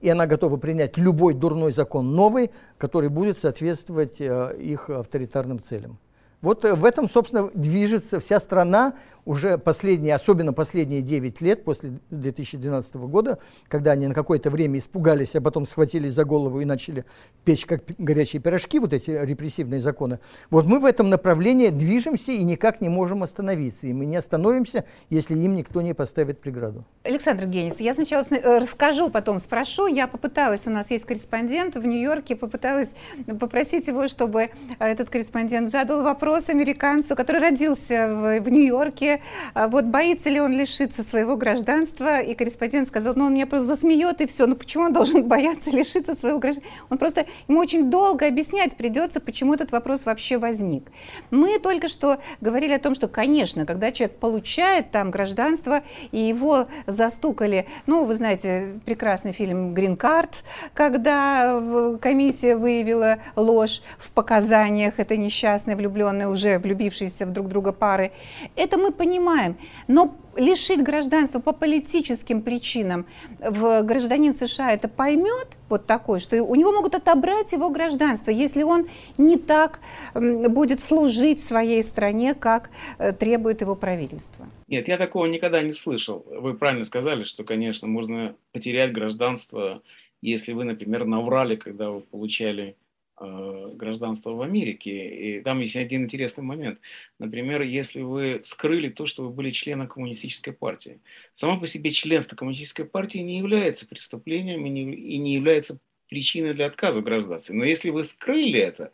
[0.00, 5.98] и она готова принять любой дурной закон новый, который будет соответствовать э, их авторитарным целям.
[6.42, 8.94] Вот э, в этом, собственно, движется вся страна
[9.26, 15.36] уже последние, особенно последние 9 лет после 2012 года, когда они на какое-то время испугались,
[15.36, 17.04] а потом схватились за голову и начали
[17.44, 20.20] печь как горячие пирожки, вот эти репрессивные законы.
[20.48, 23.86] Вот мы в этом направлении движемся и никак не можем остановиться.
[23.86, 26.86] И мы не остановимся, если им никто не поставит преграду.
[27.04, 29.86] Александр Генис, я сначала э, расскажу, потом спрошу.
[29.86, 32.94] Я попыталась, у нас есть корреспондент в Нью-Йорке, попыталась
[33.38, 34.48] попросить его, чтобы
[34.78, 39.20] этот корреспондент задал вопрос вопрос американцу, который родился в, в Нью-Йорке,
[39.52, 43.66] а вот боится ли он лишиться своего гражданства, и корреспондент сказал, ну он меня просто
[43.66, 46.72] засмеет и все, ну почему он должен бояться лишиться своего гражданства?
[46.88, 50.84] Он просто, ему очень долго объяснять придется, почему этот вопрос вообще возник.
[51.32, 56.68] Мы только что говорили о том, что, конечно, когда человек получает там гражданство, и его
[56.86, 61.60] застукали, ну, вы знаете, прекрасный фильм «Грин карт», когда
[62.00, 68.12] комиссия выявила ложь в показаниях этой несчастной влюбленной влюбленные, уже влюбившиеся в друг друга пары.
[68.56, 69.56] Это мы понимаем.
[69.88, 73.04] Но лишить гражданства по политическим причинам
[73.40, 78.62] в гражданин США это поймет вот такой, что у него могут отобрать его гражданство, если
[78.62, 78.86] он
[79.18, 79.80] не так
[80.14, 84.46] будет служить своей стране, как э, требует его правительство.
[84.68, 86.24] Нет, я такого никогда не слышал.
[86.30, 89.82] Вы правильно сказали, что, конечно, можно потерять гражданство,
[90.22, 92.76] если вы, например, наврали, когда вы получали
[93.22, 95.38] Э, гражданства в Америке.
[95.38, 96.80] И там есть один интересный момент.
[97.18, 101.00] Например, если вы скрыли то, что вы были членом коммунистической партии.
[101.34, 105.78] Само по себе членство коммунистической партии не является преступлением и не, и не является
[106.08, 107.54] причиной для отказа в гражданстве.
[107.54, 108.90] Но если вы скрыли это,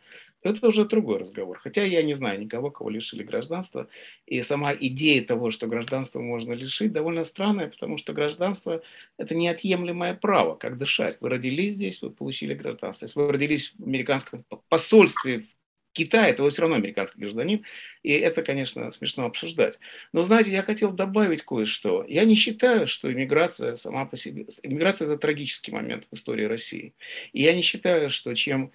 [0.49, 1.59] это уже другой разговор.
[1.59, 3.87] Хотя я не знаю никого, кого лишили гражданства.
[4.25, 8.81] И сама идея того, что гражданство можно лишить, довольно странная, потому что гражданство–
[9.17, 11.17] это неотъемлемое право, как дышать.
[11.21, 13.05] Вы родились здесь, вы получили гражданство.
[13.05, 15.45] Если вы родились в американском посольстве в
[15.93, 17.65] Китае, то вы все равно американский гражданин.
[18.03, 19.79] И это, конечно, смешно обсуждать.
[20.13, 22.05] Но, знаете, я хотел добавить кое-что.
[22.07, 24.45] Я не считаю, что иммиграция сама по себе...
[24.61, 26.93] Иммиграция– это трагический момент в истории России.
[27.33, 28.71] И я не считаю, что чем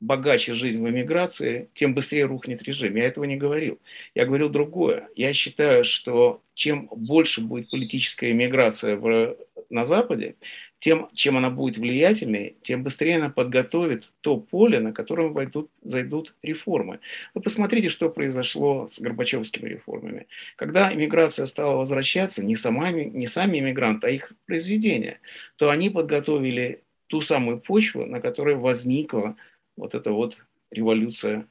[0.00, 2.96] богаче жизнь в эмиграции, тем быстрее рухнет режим.
[2.96, 3.80] Я этого не говорил.
[4.14, 5.08] Я говорил другое.
[5.16, 9.36] Я считаю, что чем больше будет политическая эмиграция в,
[9.70, 10.36] на Западе,
[10.78, 16.34] тем, чем она будет влиятельнее, тем быстрее она подготовит то поле, на котором войдут, зайдут
[16.42, 17.00] реформы.
[17.34, 20.26] Вы посмотрите, что произошло с Горбачевскими реформами.
[20.56, 25.20] Когда иммиграция стала возвращаться, не, сама, не сами иммигранты, а их произведения,
[25.56, 29.36] то они подготовили ту самую почву, на которой возникла
[29.76, 30.38] вот эта вот
[30.70, 31.46] революция,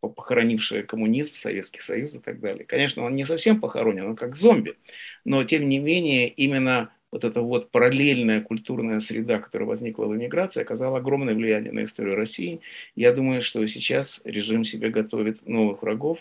[0.00, 2.64] похоронившая коммунизм, Советский Союз и так далее.
[2.64, 4.76] Конечно, он не совсем похоронен, он как зомби,
[5.24, 10.60] но тем не менее именно вот эта вот параллельная культурная среда, которая возникла в эмиграции,
[10.60, 12.60] оказала огромное влияние на историю России.
[12.94, 16.18] Я думаю, что сейчас режим себе готовит новых врагов,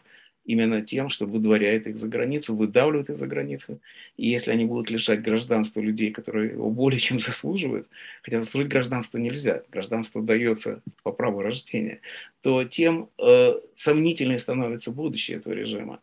[0.48, 3.80] именно тем, что выдворяет их за границу, выдавливает их за границу.
[4.16, 7.88] И если они будут лишать гражданства людей, которые его более чем заслуживают,
[8.24, 12.00] хотя заслужить гражданство нельзя, гражданство дается по праву рождения,
[12.42, 16.00] то тем э, сомнительнее становится будущее этого режима.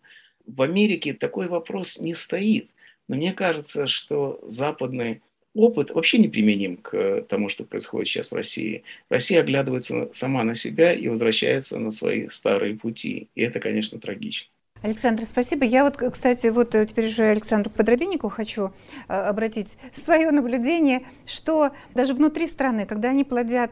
[0.46, 2.68] В Америке такой вопрос не стоит.
[3.08, 5.22] Но мне кажется, что западный
[5.54, 8.82] опыт вообще не применим к э, тому, что происходит сейчас в России.
[9.08, 13.28] Россия оглядывается сама на себя и возвращается на свои старые пути.
[13.34, 14.48] И это, конечно, трагично.
[14.82, 15.64] Александр, спасибо.
[15.64, 18.72] Я вот, кстати, вот э, теперь уже Александру Подробиннику хочу
[19.08, 23.70] э, обратить свое наблюдение, что даже внутри страны, когда они плодят,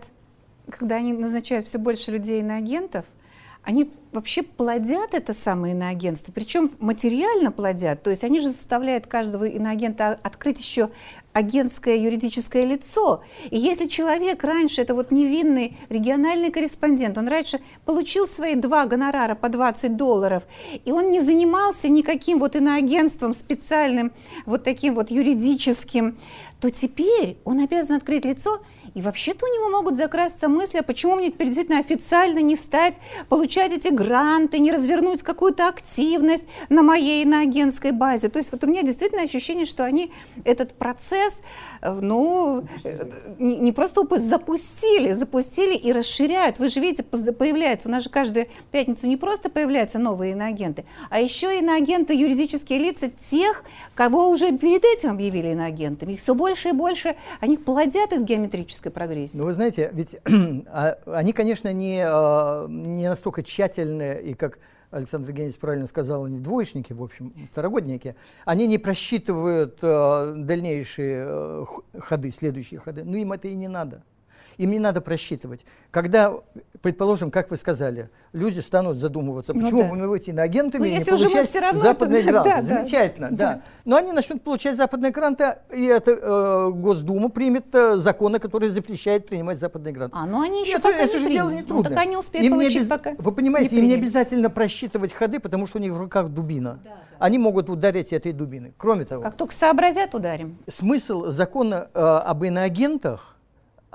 [0.71, 3.05] когда они назначают все больше людей на агентов–
[3.62, 9.45] они вообще плодят это самое иноагентство, причем материально плодят, то есть они же заставляют каждого
[9.45, 10.90] иноагента открыть еще
[11.33, 13.23] агентское юридическое лицо.
[13.51, 19.35] И если человек раньше, это вот невинный региональный корреспондент, он раньше получил свои два гонорара
[19.35, 20.45] по 20 долларов,
[20.85, 24.12] и он не занимался никаким вот иноагентством специальным,
[24.47, 26.18] вот таким вот юридическим,
[26.61, 28.61] то теперь он обязан открыть лицо–
[28.94, 32.98] и вообще-то у него могут закрасться мысли, а почему мне теперь действительно официально не стать,
[33.28, 38.28] получать эти гранты, не развернуть какую-то активность на моей на агентской базе.
[38.28, 40.12] То есть вот у меня действительно ощущение, что они
[40.44, 41.42] этот процесс,
[41.83, 46.59] ну, э, не, не просто запустили, запустили и расширяют.
[46.59, 51.21] Вы же видите, появляется, у нас же каждую пятницу не просто появляются новые иноагенты, а
[51.21, 53.64] еще иноагенты, юридические лица тех,
[53.95, 56.14] кого уже перед этим объявили иноагентами.
[56.14, 59.37] Их все больше и больше, они плодят их геометрически технической прогрессии.
[59.37, 60.16] Ну, вы знаете, ведь
[60.68, 64.59] а, они, конечно, не, а, не настолько тщательные, и как
[64.92, 71.64] Александр Евгеньевич правильно сказал, они двоечники, в общем, второгодники, они не просчитывают э, дальнейшие э,
[71.98, 73.02] ходы, следующие ходы.
[73.02, 74.05] Ну, им это и не надо.
[74.59, 75.62] Им не надо просчитывать.
[75.90, 76.35] Когда,
[76.83, 80.09] предположим, как вы сказали, люди станут задумываться, ну почему ну, да.
[80.09, 82.31] выйти на агентами ну, и не получать все равно западные это...
[82.31, 82.51] гранты.
[82.51, 83.37] Да, Замечательно, да.
[83.37, 83.62] да.
[83.85, 89.27] Но они начнут получать западные гранты, и это э, Госдума примет э, законы, которые запрещают
[89.27, 90.16] принимать западные гранты.
[90.18, 91.88] А, ну они еще это, пока это не же дело не трудно.
[91.88, 92.88] Ну, так они успеют им получить, без...
[92.88, 96.29] пока Вы понимаете, не им не обязательно просчитывать ходы, потому что у них в руках
[96.29, 96.81] дубина.
[96.83, 96.97] Да, да.
[97.18, 98.75] Они могут ударить этой дубиной.
[98.77, 99.23] Кроме того...
[99.23, 100.59] Как только сообразят, ударим.
[100.68, 103.37] Смысл закона э, об иноагентах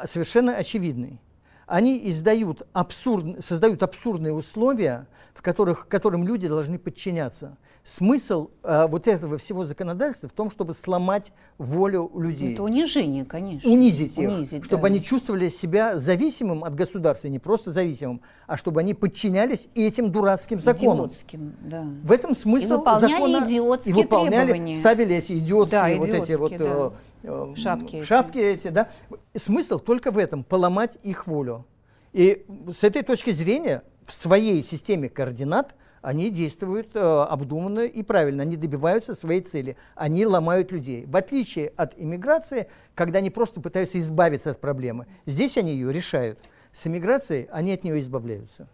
[0.06, 1.19] совершенно очевидный.
[1.67, 7.58] Они издают абсурд, создают абсурдные условия, в которых, которым люди должны подчиняться.
[7.83, 12.54] Смысл э, вот этого всего законодательства в том, чтобы сломать волю людей.
[12.54, 13.69] Это унижение, конечно.
[13.69, 14.87] Унизить их, Унизить, чтобы да.
[14.87, 20.62] они чувствовали себя зависимым от государства, не просто зависимым, а чтобы они подчинялись этим дурацким
[20.62, 21.08] законам.
[21.08, 21.85] Идиотским, да.
[22.04, 23.46] В этом смысл и выполняли закона.
[23.46, 24.75] Идиотские и выполняли, требования.
[24.77, 26.91] ставили эти идиотские, да, вот эти вот да.
[27.28, 28.67] Э, э шапки, шапки эти.
[28.67, 28.90] эти, да.
[29.36, 31.65] Смысл только в этом, поломать их волю.
[32.13, 38.44] И с этой точки зрения в своей системе координат они действуют э, обдуманно и правильно,
[38.44, 41.06] они добиваются своей цели, они ломают людей.
[41.06, 46.40] В отличие от иммиграции, когда они просто пытаются избавиться от проблемы, здесь они ее решают.
[46.71, 48.67] С иммиграцией они от нее избавляются.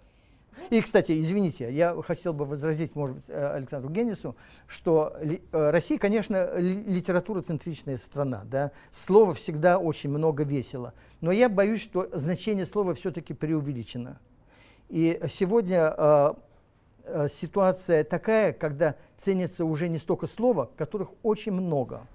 [0.69, 4.35] И, кстати, извините, я хотел бы возразить, может быть, э, Александру Генису,
[4.67, 11.81] что э, Россия, конечно, литературоцентричная страна, да, слово всегда очень много весело, но я боюсь,
[11.81, 14.19] что значение слова все-таки преувеличено.
[14.89, 16.33] И сегодня э,
[17.05, 22.07] э, ситуация такая, когда ценится уже не столько слова, которых очень много,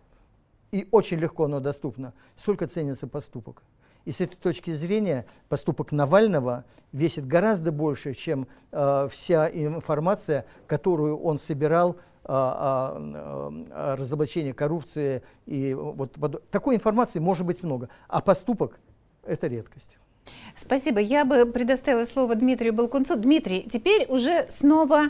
[0.70, 3.62] и очень легко оно доступно, сколько ценится поступок.
[4.04, 11.18] И с этой точки зрения поступок Навального весит гораздо больше, чем э, вся информация, которую
[11.18, 11.96] он собирал э,
[12.28, 15.22] о, о разоблачении коррупции.
[15.46, 16.16] И вот,
[16.50, 18.78] такой информации может быть много, а поступок–
[19.24, 19.98] это редкость.
[20.56, 21.00] Спасибо.
[21.00, 23.16] Я бы предоставила слово Дмитрию Балкунцу.
[23.16, 25.04] Дмитрий, теперь уже снова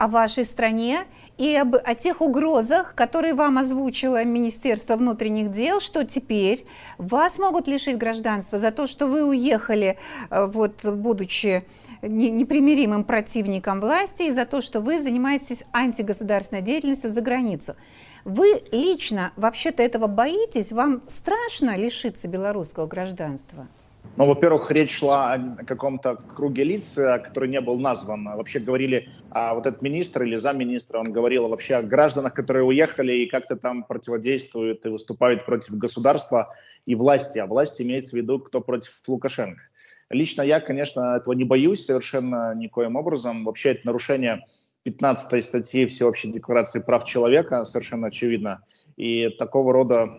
[0.00, 1.00] о вашей стране
[1.36, 6.64] и об, о тех угрозах, которые вам озвучило Министерство внутренних дел, что теперь
[6.96, 9.98] вас могут лишить гражданства за то, что вы уехали,
[10.30, 11.66] э, вот, будучи
[12.00, 17.76] непримиримым противником власти, и за то, что вы занимаетесь антигосударственной деятельностью за границу.
[18.24, 20.72] Вы лично вообще-то этого боитесь?
[20.72, 23.68] Вам страшно лишиться белорусского гражданства?
[24.16, 28.24] Ну, во-первых, речь шла о каком-то круге лиц, э, который не был назван.
[28.24, 33.12] Вообще говорили, а вот этот министр или замминистра, он говорил вообще о гражданах, которые уехали
[33.12, 36.52] и как-то там противодействуют и выступают против государства
[36.86, 37.38] и власти.
[37.38, 39.62] А власть имеется в виду, кто против Лукашенко.
[40.10, 43.44] Лично я, конечно, этого не боюсь совершенно никоим образом.
[43.44, 44.44] Вообще это нарушение
[44.82, 48.64] 15 статьи Всеобщей декларации прав человека, совершенно очевидно.
[48.96, 50.18] И такого рода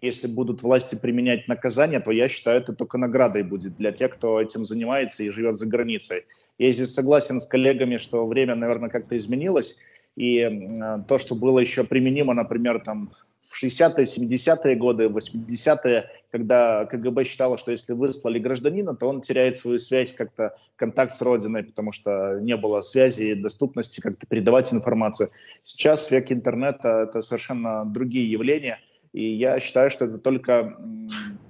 [0.00, 4.40] если будут власти применять наказание, то я считаю, это только наградой будет для тех, кто
[4.40, 6.24] этим занимается и живет за границей.
[6.58, 9.78] Я здесь согласен с коллегами, что время, наверное, как-то изменилось,
[10.16, 10.68] и
[11.08, 13.12] то, что было еще применимо, например, там
[13.42, 19.56] в 60-е, 70-е годы, 80-е, когда КГБ считало, что если выслали гражданина, то он теряет
[19.56, 24.72] свою связь, как-то контакт с родиной, потому что не было связи и доступности как-то передавать
[24.72, 25.30] информацию.
[25.62, 28.80] Сейчас век интернета– это совершенно другие явления–
[29.16, 30.76] и я считаю, что это только,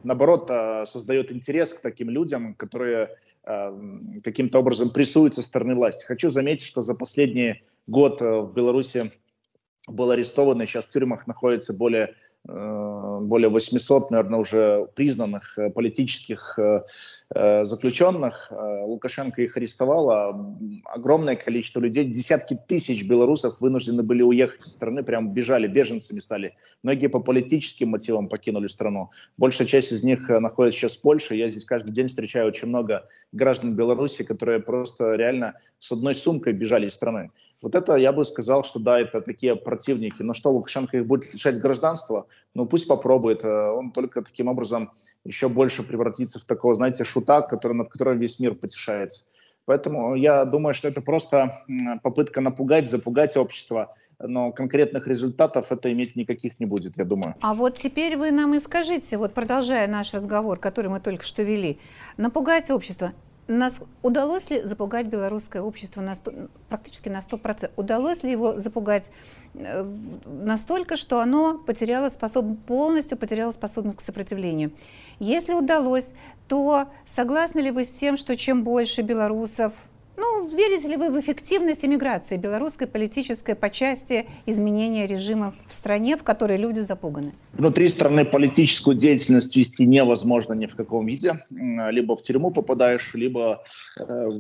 [0.05, 3.77] наоборот, а, создает интерес к таким людям, которые а,
[4.23, 6.07] каким-то образом прессуются со стороны власти.
[6.07, 9.11] Хочу заметить, что за последний год э, в Беларуси
[9.89, 12.15] был арестован, и сейчас в тюрьмах находится более
[12.49, 18.53] более 800, наверное, уже признанных э, политических э, заключенных.
[18.53, 25.03] Лукашенко их арестовал, а огромное количество людей, десятки тысяч белорусов вынуждены были уехать из страны,
[25.03, 26.55] прям бежали, беженцами стали.
[26.85, 29.11] Многие по политическим мотивам покинули страну.
[29.37, 31.35] Большая часть из них находится сейчас в Польше.
[31.35, 36.53] Я здесь каждый день встречаю очень много граждан Беларуси, которые просто реально с одной сумкой
[36.53, 37.33] бежали из страны.
[37.63, 40.23] Вот это я бы сказал, что да, это такие противники.
[40.23, 42.27] Но что, Лукашенко их будет лишать гражданства?
[42.55, 43.45] Ну пусть попробует.
[43.45, 44.93] Э, он только таким образом
[45.25, 49.25] еще больше превратится в такого, знаете, шута, который, над которым весь мир потешается.
[49.65, 51.65] Поэтому я думаю, что это просто
[52.03, 57.35] попытка напугать, запугать общество но конкретных результатов это иметь никаких не будет, я думаю.
[57.41, 61.43] А вот теперь вы нам и скажите, вот продолжая наш разговор, который мы только что
[61.43, 61.79] вели,
[62.17, 63.13] напугать общество
[63.49, 66.33] нас удалось ли запугать белорусское общество на 100,
[66.69, 67.71] практически на 100%?
[67.77, 69.11] Удалось ли его запугать
[69.55, 69.85] э,
[70.25, 74.73] настолько, что оно потеряло способ, полностью потеряло способность к сопротивлению?
[75.19, 76.13] Если удалось,
[76.49, 79.75] то согласны ли вы с тем, что чем больше белорусов
[80.17, 86.17] ну, верите ли вы в эффективность иммиграции белорусской политической по части изменения режима в стране,
[86.17, 87.33] в которой люди запуганы?
[87.53, 91.35] Внутри страны политическую деятельность вести невозможно ни в каком виде.
[91.51, 93.63] Либо в тюрьму попадаешь, либо
[93.99, 94.31] э,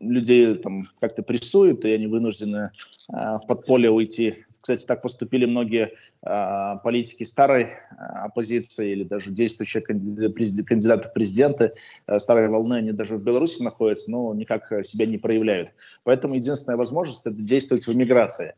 [0.00, 2.70] людей там как-то прессуют, и они вынуждены
[3.08, 5.92] э, в подполье уйти кстати, так поступили многие
[6.22, 11.74] э, политики старой э, оппозиции или даже действующие кандидаты в президенты
[12.06, 15.74] э, старой волны, они даже в Беларуси находятся, но никак себя не проявляют.
[16.02, 18.54] Поэтому единственная возможность– это действовать в эмиграции.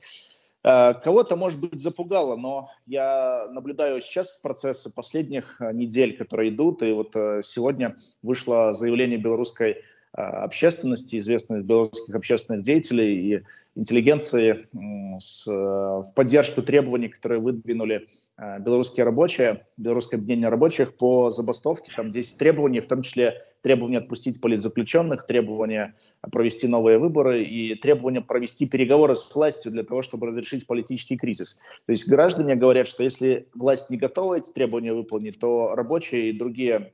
[0.62, 6.92] Э, кого-то, может быть, запугало, но я наблюдаю сейчас процессы последних недель, которые идут, и
[6.92, 9.82] вот сегодня вышло заявление белорусской
[10.16, 13.42] общественности, известных белорусских общественных деятелей и
[13.74, 14.66] интеллигенции
[15.20, 18.06] с, в поддержку требований, которые выдвинули
[18.60, 21.92] белорусские рабочие, белорусское объединение рабочих по забастовке.
[21.94, 25.94] Там 10 требований, в том числе требование отпустить политзаключенных, требование
[26.30, 31.58] провести новые выборы и требование провести переговоры с властью для того, чтобы разрешить политический кризис.
[31.86, 36.38] То есть граждане говорят, что если власть не готова эти требования выполнить, то рабочие и
[36.38, 36.92] другие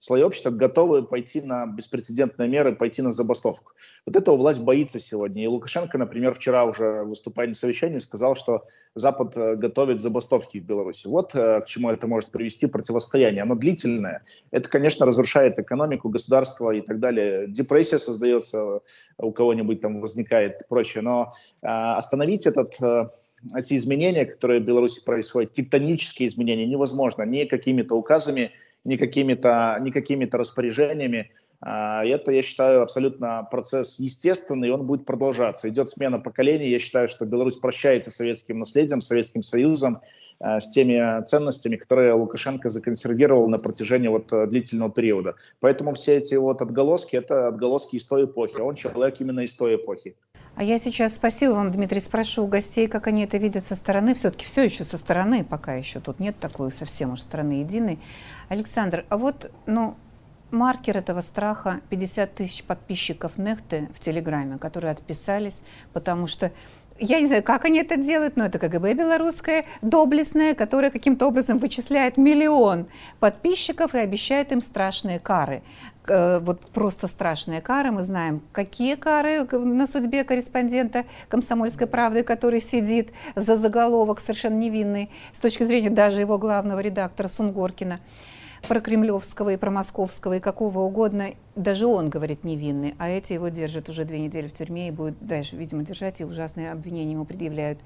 [0.00, 3.72] слои общества готовы пойти на беспрецедентные меры, пойти на забастовку.
[4.06, 5.44] Вот этого власть боится сегодня.
[5.44, 10.64] И Лукашенко, например, вчера уже выступая на совещании, сказал, что Запад э, готовит забастовки в
[10.64, 11.06] Беларуси.
[11.06, 13.42] Вот э, к чему это может привести противостояние.
[13.42, 14.24] Оно длительное.
[14.50, 17.46] Это, конечно, разрушает экономику, государство и так далее.
[17.46, 18.80] Депрессия создается,
[19.18, 21.02] у кого-нибудь там возникает и прочее.
[21.02, 22.78] Но э, остановить этот
[23.56, 28.52] эти изменения, которые в Беларуси происходят, тектонические изменения, невозможно ни какими-то указами,
[28.84, 31.30] ни какими-то ни какими-то распоряжениями.
[31.60, 35.68] А, это, я считаю, абсолютно процесс естественный, и он будет продолжаться.
[35.68, 36.70] Идет смена поколений.
[36.70, 40.00] Я считаю, что Беларусь прощается с советским наследием, Советским Союзом,
[40.38, 45.34] а, с теми ценностями, которые Лукашенко законсервировал на протяжении вот э, длительного периода.
[45.60, 48.58] Поэтому все эти вот отголоски– это отголоски из той эпохи.
[48.60, 50.16] Он человек именно из той эпохи.
[50.56, 54.14] А я сейчас, спасибо вам, Дмитрий, спрошу у гостей, как они это видят со стороны.
[54.14, 57.98] Все-таки все еще со стороны, пока еще тут нет такой совсем уж страны единой.
[58.48, 59.94] Александр, а вот, ну,
[60.50, 66.52] маркер этого страха 50 тысяч подписчиков Нехты в Телеграме, которые отписались, потому что
[67.02, 71.56] я не знаю, как они это делают, но это КГБ белорусское, доблестное, которое каким-то образом
[71.56, 72.88] вычисляет миллион
[73.20, 75.62] подписчиков и обещает им страшные кары.
[76.08, 77.90] Э, вот просто страшные кары.
[77.90, 85.10] Мы знаем, какие кары на судьбе корреспондента «Комсомольской правды», который сидит за заголовок совершенно невинный
[85.32, 88.00] с точки зрения даже его главного редактора Сунгоркина
[88.68, 93.48] про кремлевского и про московского и какого угодно, даже он говорит невинный, а эти его
[93.48, 97.24] держат уже две недели в тюрьме и будут дальше, видимо, держать, и ужасные обвинения ему
[97.24, 97.78] предъявляют.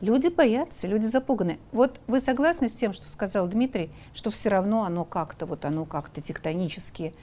[0.00, 1.58] Люди боятся, люди запуганы.
[1.72, 5.84] Вот вы согласны с тем, что сказал Дмитрий, что все равно оно как-то, вот оно
[5.84, 7.14] как-то тектонически.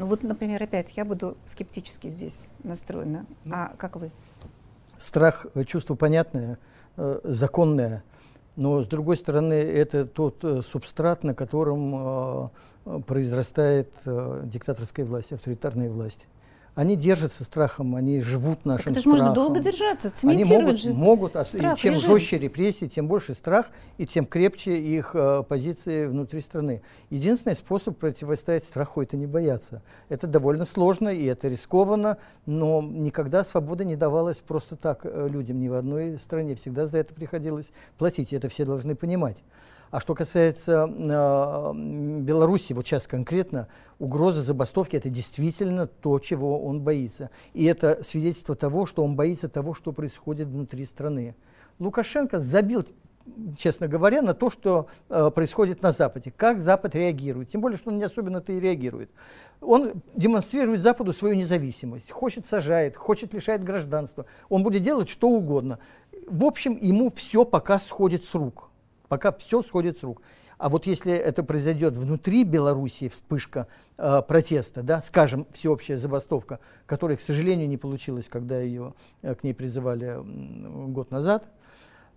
[0.00, 3.26] Ну вот, например, опять я буду скептически здесь настроена.
[3.52, 4.10] А как вы?
[4.96, 6.58] Страх, э, чувство понятное,
[6.96, 8.02] э, законное–
[8.56, 12.50] но, с другой стороны, это тот э, субстрат, на котором
[12.84, 16.26] э, произрастает э, диктаторская власть, авторитарная власть.
[16.74, 19.18] Они держатся страхом, они живут нашим так это страхом.
[19.18, 22.12] можно долго держаться, Они могут, же могут а страх, чем режим.
[22.12, 23.66] жестче репрессии, тем больше страх,
[23.98, 26.82] и тем крепче их э, позиции внутри страны.
[27.10, 29.82] Единственный способ противостоять страху– это не бояться.
[30.08, 35.60] Это довольно сложно, и это рискованно, но никогда свобода не давалась просто так э, людям
[35.60, 36.54] ни в одной стране.
[36.54, 39.36] Всегда за это приходилось платить, и это все должны понимать.
[39.90, 41.72] А что касается э,
[42.20, 43.66] Беларуси, вот сейчас конкретно,
[43.98, 47.30] угроза забастовки– это действительно то, чего он боится.
[47.54, 51.34] И это свидетельство того, что он боится того, что происходит внутри страны.
[51.80, 52.86] Лукашенко забил
[53.56, 57.50] честно говоря, на то, что э, происходит на Западе, как Запад реагирует.
[57.50, 59.10] Тем более, что он не особенно-то и реагирует.
[59.60, 64.26] Он демонстрирует Западу свою независимость, хочет сажает, хочет лишает гражданства.
[64.48, 65.78] Он будет делать что угодно.
[66.26, 68.69] В общем, ему все пока сходит с рук
[69.10, 70.22] пока все сходит с рук.
[70.56, 73.66] А вот если это произойдет внутри Белоруссии, вспышка
[73.98, 79.42] э, протеста, да, скажем, всеобщая забастовка, которая, к сожалению, не получилась, когда ее э, к
[79.42, 80.16] ней призывали
[80.92, 81.48] год назад,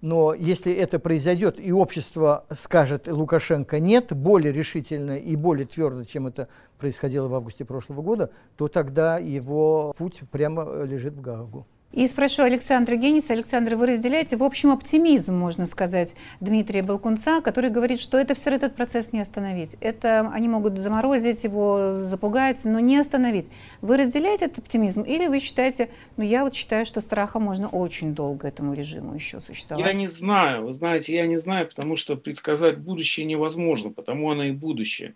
[0.02, 6.28] но если это произойдет, и общество скажет Лукашенко нет, более решительно и более твердо, чем
[6.28, 11.66] это происходило в августе прошлого года, то тогда его путь прямо лежит в Гаагу.
[11.94, 13.34] И спрошу Александра Гениса.
[13.34, 18.50] Александр, вы разделяете, в общем, оптимизм, можно сказать, Дмитрия Балкунца, который говорит, что это все
[18.50, 19.76] этот процесс не остановить.
[19.80, 23.46] Это они могут заморозить его, запугать, но не остановить.
[23.82, 28.16] Вы разделяете этот оптимизм или вы считаете, ну я вот считаю, что страха можно очень
[28.16, 29.86] долго этому режиму еще существовать?
[29.86, 34.46] Я не знаю, вы знаете, я не знаю, потому что предсказать будущее невозможно, потому оно
[34.46, 35.14] и будущее.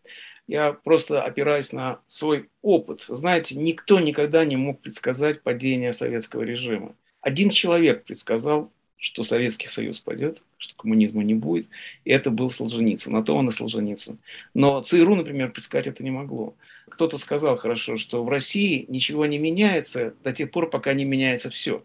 [0.48, 3.06] Я просто опираюсь на свой опыт.
[3.10, 6.96] Знаете, никто никогда не мог предсказать падение советского режима.
[7.22, 11.68] Один человек предсказал, что Советский Союз пойдет, что коммунизма не будет,
[12.04, 14.18] и это был Солженицын, на то он и Солженицын.
[14.54, 16.56] Но ЦРУ, например, предсказать это не могло.
[16.90, 21.50] Кто-то сказал хорошо, что в России ничего не меняется до тех пор, пока не меняется
[21.50, 21.84] все.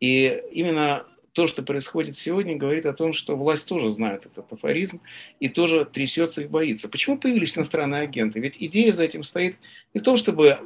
[0.00, 1.04] И именно
[1.36, 5.02] то, что происходит сегодня, говорит о том, что власть тоже знает этот афоризм
[5.38, 6.88] и тоже трясется и боится.
[6.88, 8.40] Почему появились иностранные агенты?
[8.40, 9.56] Ведь идея за этим стоит
[9.92, 10.58] не в том, чтобы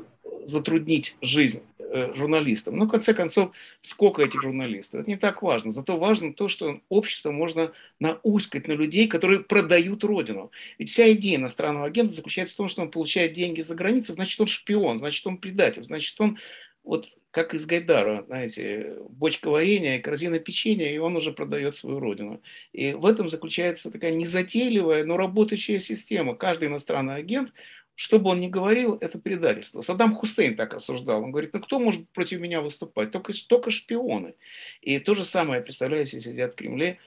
[0.45, 2.77] затруднить жизнь э, журналистам.
[2.77, 3.51] Но, в конце концов,
[3.81, 5.01] сколько этих журналистов?
[5.01, 5.71] Это не так важно.
[5.71, 10.53] Зато важно то, что общество можно науськать на людей, которые продают родину.
[10.79, 14.41] Ведь вся идея иностранного агента заключается в том, что он получает деньги за границей, значит,
[14.41, 16.39] он шпион, значит, он предатель, значит, он
[16.83, 22.43] вот как из Гайдара, знаете, бочка варенья, корзина печенья, и он уже продает свою родину.
[22.73, 26.35] И в этом заключается такая незатейливая, но работающая система.
[26.35, 27.53] Каждый иностранный агент
[28.01, 29.83] что бы он ни говорил, это предательство.
[29.83, 31.23] Саддам Хусейн так рассуждал.
[31.23, 33.11] Он говорит, ну кто может против меня выступать?
[33.11, 34.37] Только, только шпионы.
[34.81, 36.99] И то же самое, представляете, сидят в Кремле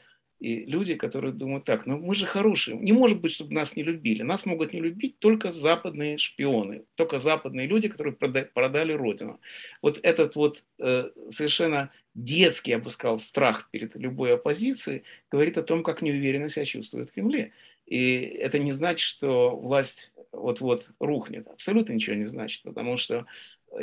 [0.44, 3.84] и люди, которые думают так, ну мы же хорошие, не может быть, чтобы нас не
[3.84, 4.24] любили.
[4.24, 9.40] Нас могут не любить только западные шпионы, только западные люди, которые продали Родину.
[9.82, 15.64] Вот этот вот э, совершенно детский, я бы сказал, страх перед любой оппозицией говорит о
[15.64, 17.54] том, как неуверенно себя чувствует в Кремле.
[17.86, 21.48] И это не значит, что власть вот-вот рухнет.
[21.48, 23.26] Абсолютно ничего не значит, потому что,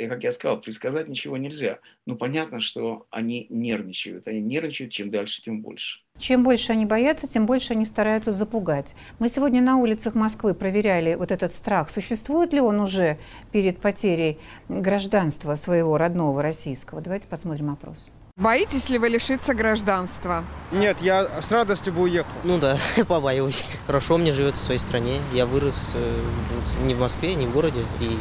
[0.07, 1.79] как я сказал, предсказать ничего нельзя.
[2.05, 4.27] Но понятно, что они нервничают.
[4.27, 5.99] Они нервничают, чем дальше, тем больше.
[6.19, 8.95] Чем больше они боятся, тем больше они стараются запугать.
[9.19, 11.89] Мы сегодня на улицах Москвы проверяли вот этот страх.
[11.89, 13.17] Существует ли он уже
[13.51, 14.37] перед потерей
[14.69, 17.01] гражданства своего родного российского?
[17.01, 18.11] Давайте посмотрим опрос.
[18.37, 20.45] Боитесь ли вы лишиться гражданства?
[20.71, 22.31] Нет, я с радостью бы уехал.
[22.43, 22.77] Ну да,
[23.07, 23.65] побаиваюсь.
[23.85, 25.19] Хорошо мне живется в своей стране.
[25.33, 27.81] Я вырос э, не в Москве, не в городе.
[27.99, 28.17] И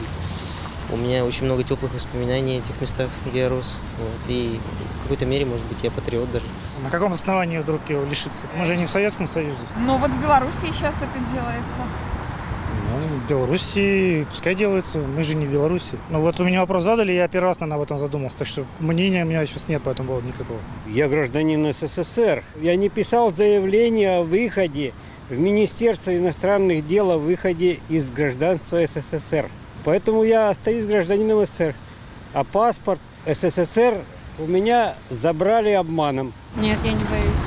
[0.93, 3.78] у меня очень много теплых воспоминаний о тех местах, где я рос.
[3.99, 4.30] Вот.
[4.30, 4.59] И
[4.99, 6.45] в какой-то мере, может быть, я патриот даже.
[6.82, 8.47] На каком основании вдруг его лишиться?
[8.57, 9.62] Мы же не в Советском Союзе.
[9.78, 11.80] Ну вот в Беларуси сейчас это делается.
[12.91, 15.97] Ну, в Беларуси пускай делается, мы же не в Беларуси.
[16.09, 18.66] Ну вот вы мне вопрос задали, я первый раз, наверное, об этом задумался, так что
[18.80, 20.59] мнения у меня сейчас нет по этому поводу никакого.
[20.88, 22.43] Я гражданин СССР.
[22.61, 24.93] Я не писал заявление о выходе
[25.28, 29.49] в Министерство иностранных дел о выходе из гражданства СССР.
[29.85, 31.74] Поэтому я остаюсь гражданином СССР.
[32.35, 33.99] А паспорт СССР
[34.39, 36.33] у меня забрали обманом.
[36.57, 37.47] Нет, я не боюсь.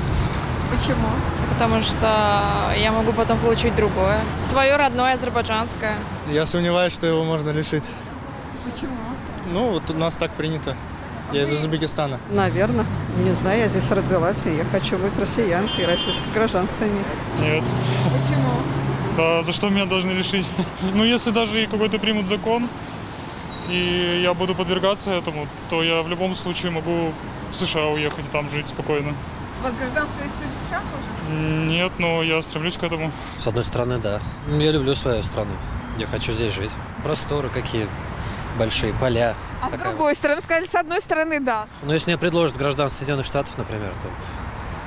[0.70, 1.08] Почему?
[1.54, 4.18] потому что я могу потом получить другое.
[4.38, 5.96] Свое родное азербайджанское.
[6.30, 7.90] Я сомневаюсь, что его можно лишить.
[8.64, 8.92] Почему?
[9.52, 10.76] Ну, вот у нас так принято.
[11.32, 12.18] Я из Узбекистана.
[12.30, 12.84] Наверное.
[13.24, 17.06] Не знаю, я здесь родилась, и я хочу быть россиянкой, российское гражданство иметь.
[17.40, 17.64] Нет.
[18.04, 18.83] Почему?
[19.16, 20.46] Да, за что меня должны лишить?
[20.94, 22.68] Ну, если даже какой-то примут закон,
[23.68, 27.12] и я буду подвергаться этому, то я в любом случае могу
[27.50, 29.14] в США уехать и там жить спокойно.
[29.60, 30.20] У вас гражданство
[30.68, 31.38] США тоже?
[31.38, 33.10] Нет, но я стремлюсь к этому.
[33.38, 34.20] С одной стороны, да.
[34.48, 35.52] Я люблю свою страну.
[35.96, 36.72] Я хочу здесь жить.
[37.02, 37.86] Просторы какие
[38.58, 39.34] большие, поля.
[39.62, 39.78] А такая...
[39.78, 41.66] с другой стороны, сказали, с одной стороны, да.
[41.82, 44.08] Но если мне предложат гражданство Соединенных Штатов, например, то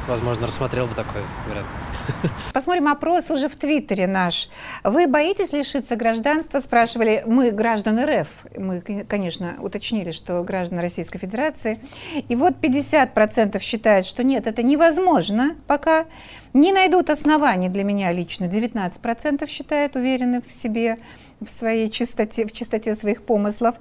[0.07, 1.67] возможно, рассмотрел бы такой вариант.
[2.53, 4.49] Посмотрим опрос уже в Твиттере наш.
[4.83, 6.59] Вы боитесь лишиться гражданства?
[6.59, 8.27] Спрашивали мы, граждан РФ.
[8.57, 11.79] Мы, конечно, уточнили, что граждан Российской Федерации.
[12.27, 16.05] И вот 50% считают, что нет, это невозможно пока.
[16.53, 18.45] Не найдут оснований для меня лично.
[18.45, 20.97] 19% считают уверены в себе,
[21.39, 23.75] в своей чистоте, в чистоте своих помыслов.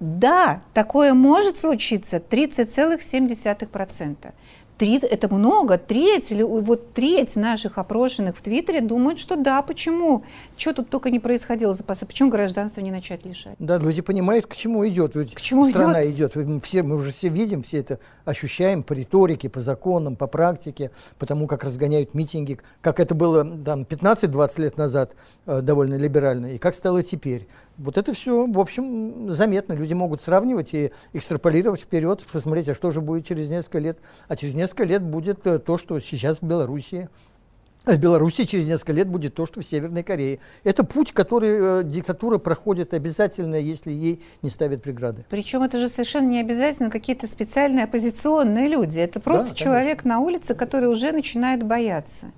[0.00, 4.32] Да, такое может случиться 30,7%.
[4.76, 10.24] Треть, это много, треть, или вот треть наших опрошенных в Твиттере думают, что да, почему?
[10.56, 13.54] Что тут только не происходило за запасы, почему гражданство не начать лишать?
[13.60, 15.14] Да, люди понимают, к чему идет.
[15.14, 16.36] Ведь к чему страна идет?
[16.36, 16.64] идет.
[16.64, 21.46] Все, мы уже все видим, все это ощущаем по риторике, по законам, по практике, потому
[21.46, 25.12] как разгоняют митинги, как это было там 15-20 лет назад
[25.46, 27.46] э, довольно либерально, и как стало теперь.
[27.76, 29.72] Вот это все, в общем, заметно.
[29.72, 33.98] Люди могут сравнивать и экстраполировать вперед, посмотреть, а что же будет через несколько лет.
[34.28, 37.08] А через несколько лет будет э, то, что сейчас в Белоруссии.
[37.84, 40.38] А в Беларуси через несколько лет будет то, что в Северной Корее.
[40.62, 45.24] Это путь, который э, диктатура проходит обязательно, если ей не ставят преграды.
[45.28, 48.98] Причем это же совершенно не обязательно какие-то специальные оппозиционные люди.
[48.98, 52.32] Это просто да, человек на улице, который уже начинает бояться.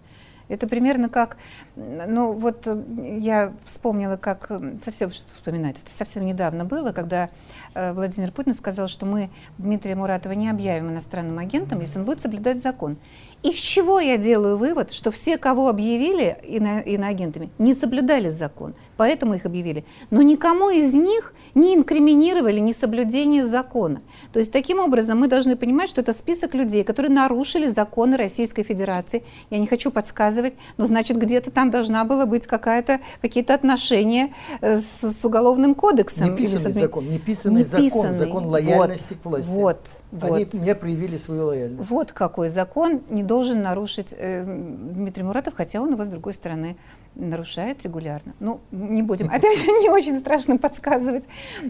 [0.48, 1.36] Это примерно как,
[1.76, 2.82] ну вот э,
[3.20, 7.28] я вспомнила, как э, совсем что вспоминать, это совсем недавно было, когда
[7.74, 12.22] э, Владимир Путин сказал, что мы Дмитрия Муратова не объявим иностранным агентом, если он будет
[12.22, 12.96] соблюдать закон.
[13.42, 19.34] Из чего я делаю вывод, что все, кого объявили ино, иноагентами, не соблюдали закон, поэтому
[19.34, 19.84] их объявили.
[20.10, 24.00] Но никому из них не инкриминировали несоблюдение закона.
[24.32, 28.62] То есть таким образом мы должны понимать, что это список людей, которые нарушили законы Российской
[28.62, 29.22] Федерации.
[29.50, 34.78] Я не хочу подсказывать, но значит где-то там должна была быть какая-то, какие-то отношения э,
[34.78, 36.34] с, с уголовным кодексом.
[36.34, 39.50] Неписанный или, закон, неписанный, неписанный закон, закон лояльности вот, к власти.
[39.50, 39.78] Вот,
[40.20, 40.54] Они вот.
[40.54, 41.90] не проявили свою лояльность.
[41.90, 46.76] Вот какой закон не должен нарушить э, Дмитрий Муратов, хотя он его с другой стороны
[47.16, 48.34] нарушает регулярно.
[48.40, 51.24] Ну, не будем, опять же, не очень страшно подсказывать.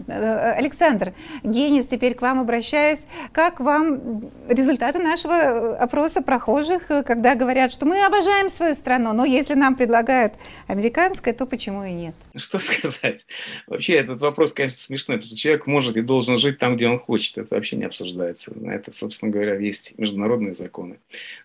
[0.07, 3.05] Э, Александр, Генис, теперь к вам обращаюсь.
[3.31, 9.53] Как вам результаты нашего опроса прохожих, когда говорят, что мы обожаем свою страну, но если
[9.53, 10.33] нам предлагают
[10.67, 12.15] американское, то почему и нет?
[12.35, 13.25] Что сказать?
[13.67, 15.21] Вообще этот вопрос, конечно, смешной.
[15.21, 17.37] Что человек может и должен жить там, где он хочет.
[17.37, 18.57] Это вообще не обсуждается.
[18.57, 20.99] На это, собственно говоря, есть международные законы.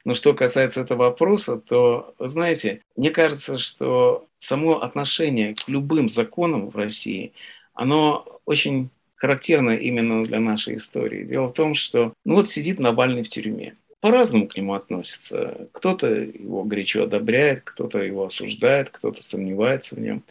[0.05, 3.91] Но что касается этого вопроса, то, знаете, мне кажется, что
[4.38, 7.32] само отношение к любым законам в России,
[7.74, 11.24] оно очень характерно именно для нашей истории.
[11.24, 13.76] Дело в том, что ну вот сидит Навальный в тюрьме.
[14.01, 15.68] По-разному к нему относятся.
[15.72, 20.24] Кто-то его горячо одобряет, кто-то его осуждает, кто-то сомневается в нем.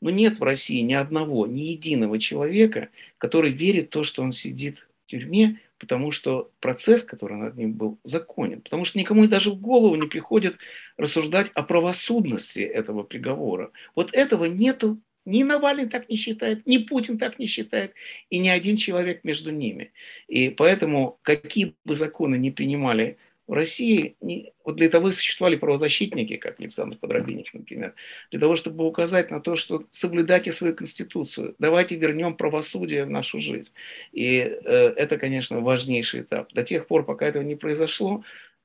[0.00, 2.88] Но нет в России ни одного, ни единого человека,
[3.18, 7.72] который верит в то, что он сидит в тюрьме, потому что процесс, который над ним
[7.72, 8.60] был, законен.
[8.60, 10.56] Потому что никому даже в голову не приходит
[10.96, 13.70] рассуждать о правосудности этого приговора.
[13.94, 15.00] Вот этого нету.
[15.24, 17.92] Ни Навальный так не считает, ни Путин так не считает,
[18.30, 19.92] и ни один человек между ними.
[20.26, 23.18] И поэтому, какие бы законы ни принимали
[23.48, 27.94] в России не, вот для того существовали правозащитники, как Александр Подробинник, например,
[28.30, 33.40] для того, чтобы указать на то, что соблюдайте свою конституцию, давайте вернем правосудие в нашу
[33.40, 33.72] жизнь.
[34.12, 36.52] И э, это, конечно, важнейший этап.
[36.52, 38.22] До тех пор, пока этого не произошло,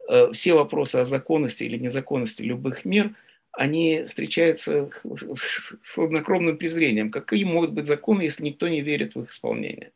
[0.09, 3.15] э, все вопросы о законности или незаконности любых мер,
[3.53, 4.89] они встречаются
[5.81, 7.09] с хладнокровным презрением.
[7.09, 9.91] Какие могут быть законы, если никто не верит в их исполнение?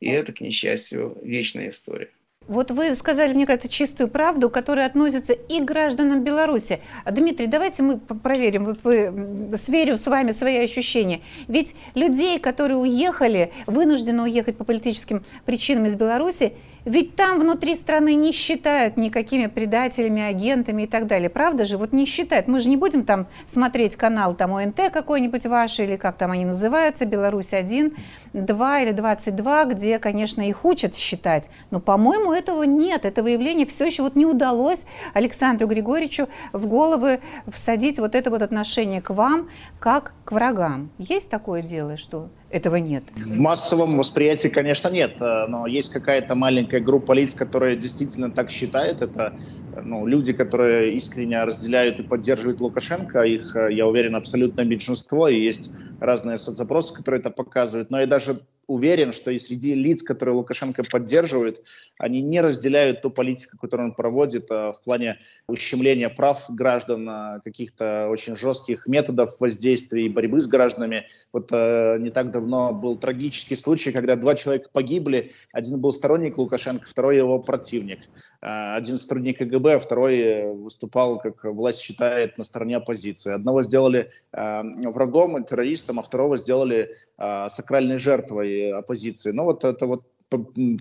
[0.00, 2.10] И это, к несчастью, вечная история.
[2.48, 6.80] Вот вы сказали, мне кажется, чистую правду, которая относится и к гражданам Беларуси.
[7.10, 11.22] Дмитрий, давайте мы проверим, вот вы сверю с вами свои ощущения.
[11.48, 16.52] Ведь людей, которые уехали, вынуждены уехать по политическим причинам из Беларуси,
[16.86, 21.28] ведь там внутри страны не считают никакими предателями, агентами и так далее.
[21.28, 21.78] Правда же?
[21.78, 22.46] Вот не считают.
[22.46, 26.44] Мы же не будем там смотреть канал там ОНТ какой-нибудь ваш, или как там они
[26.44, 27.96] называются, Беларусь-1,
[28.32, 31.50] 2 или 22, где, конечно, их учат считать.
[31.72, 33.04] Но, по-моему, этого нет.
[33.04, 38.42] Это выявление все еще вот не удалось Александру Григорьевичу в головы всадить вот это вот
[38.42, 39.48] отношение к вам
[39.80, 40.90] как к врагам.
[40.98, 43.04] Есть такое дело, что этого нет?
[43.14, 48.50] В массовом восприятии, конечно, нет, э, но есть какая-то маленькая группа лиц, которая действительно так
[48.50, 49.02] считает.
[49.02, 49.36] Это
[49.82, 53.22] ну, люди, которые искренне разделяют и поддерживают Лукашенко.
[53.22, 57.90] Их, э, я уверен, абсолютное меньшинство, и есть разные соцопросы, которые это показывают.
[57.90, 61.62] Но и даже уверен, что и среди лиц, которые Лукашенко поддерживают,
[61.98, 67.40] они не разделяют ту политику, которую он проводит а, в плане ущемления прав граждан, а,
[67.40, 71.06] каких-то очень жестких методов воздействия и борьбы с гражданами.
[71.32, 75.32] Вот э, не так давно был трагический случай, когда два человека погибли.
[75.52, 78.00] Один был сторонник Лукашенко, второй его противник.
[78.42, 83.32] Э, один сотрудник КГБ, а второй выступал, как власть считает, на стороне оппозиции.
[83.32, 89.32] Одного сделали э, врагом, террористом, а второго сделали э, сакральной жертвой оппозиции.
[89.32, 90.04] Ну вот это вот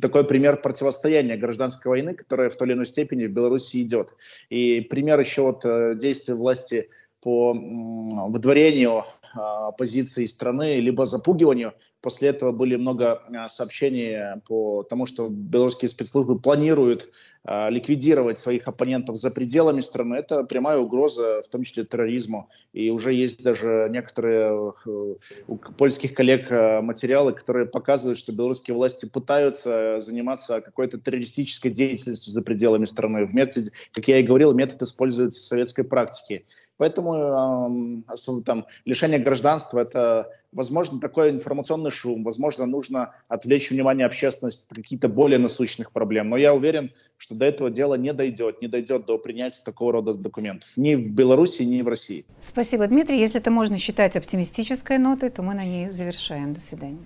[0.01, 4.15] такой пример противостояния гражданской войны, которая в той или иной степени в Беларуси идет.
[4.49, 5.63] И пример еще вот
[5.97, 6.89] действия власти
[7.21, 9.03] по выдворению
[9.33, 11.73] оппозиции страны, либо запугиванию
[12.05, 17.09] После этого были много а, сообщений по тому, что белорусские спецслужбы планируют
[17.47, 20.13] а, ликвидировать своих оппонентов за пределами страны.
[20.13, 22.49] Это прямая угроза, в том числе терроризму.
[22.73, 25.15] И уже есть даже некоторые э,
[25.47, 32.33] у польских коллег а, материалы, которые показывают, что белорусские власти пытаются заниматься какой-то террористической деятельностью
[32.33, 33.25] за пределами страны.
[33.25, 36.45] В методе, как я и говорил, метод используется в советской практике.
[36.77, 44.65] Поэтому э, там, лишение гражданства– это возможно, такой информационный шум, возможно, нужно отвлечь внимание общественности
[44.69, 46.29] от каких-то более насущных проблем.
[46.29, 50.13] Но я уверен, что до этого дела не дойдет, не дойдет до принятия такого рода
[50.13, 52.25] документов ни в Беларуси, ни в России.
[52.39, 53.19] Спасибо, Дмитрий.
[53.19, 56.53] Если это можно считать оптимистической нотой, то мы на ней завершаем.
[56.53, 56.97] До свидания.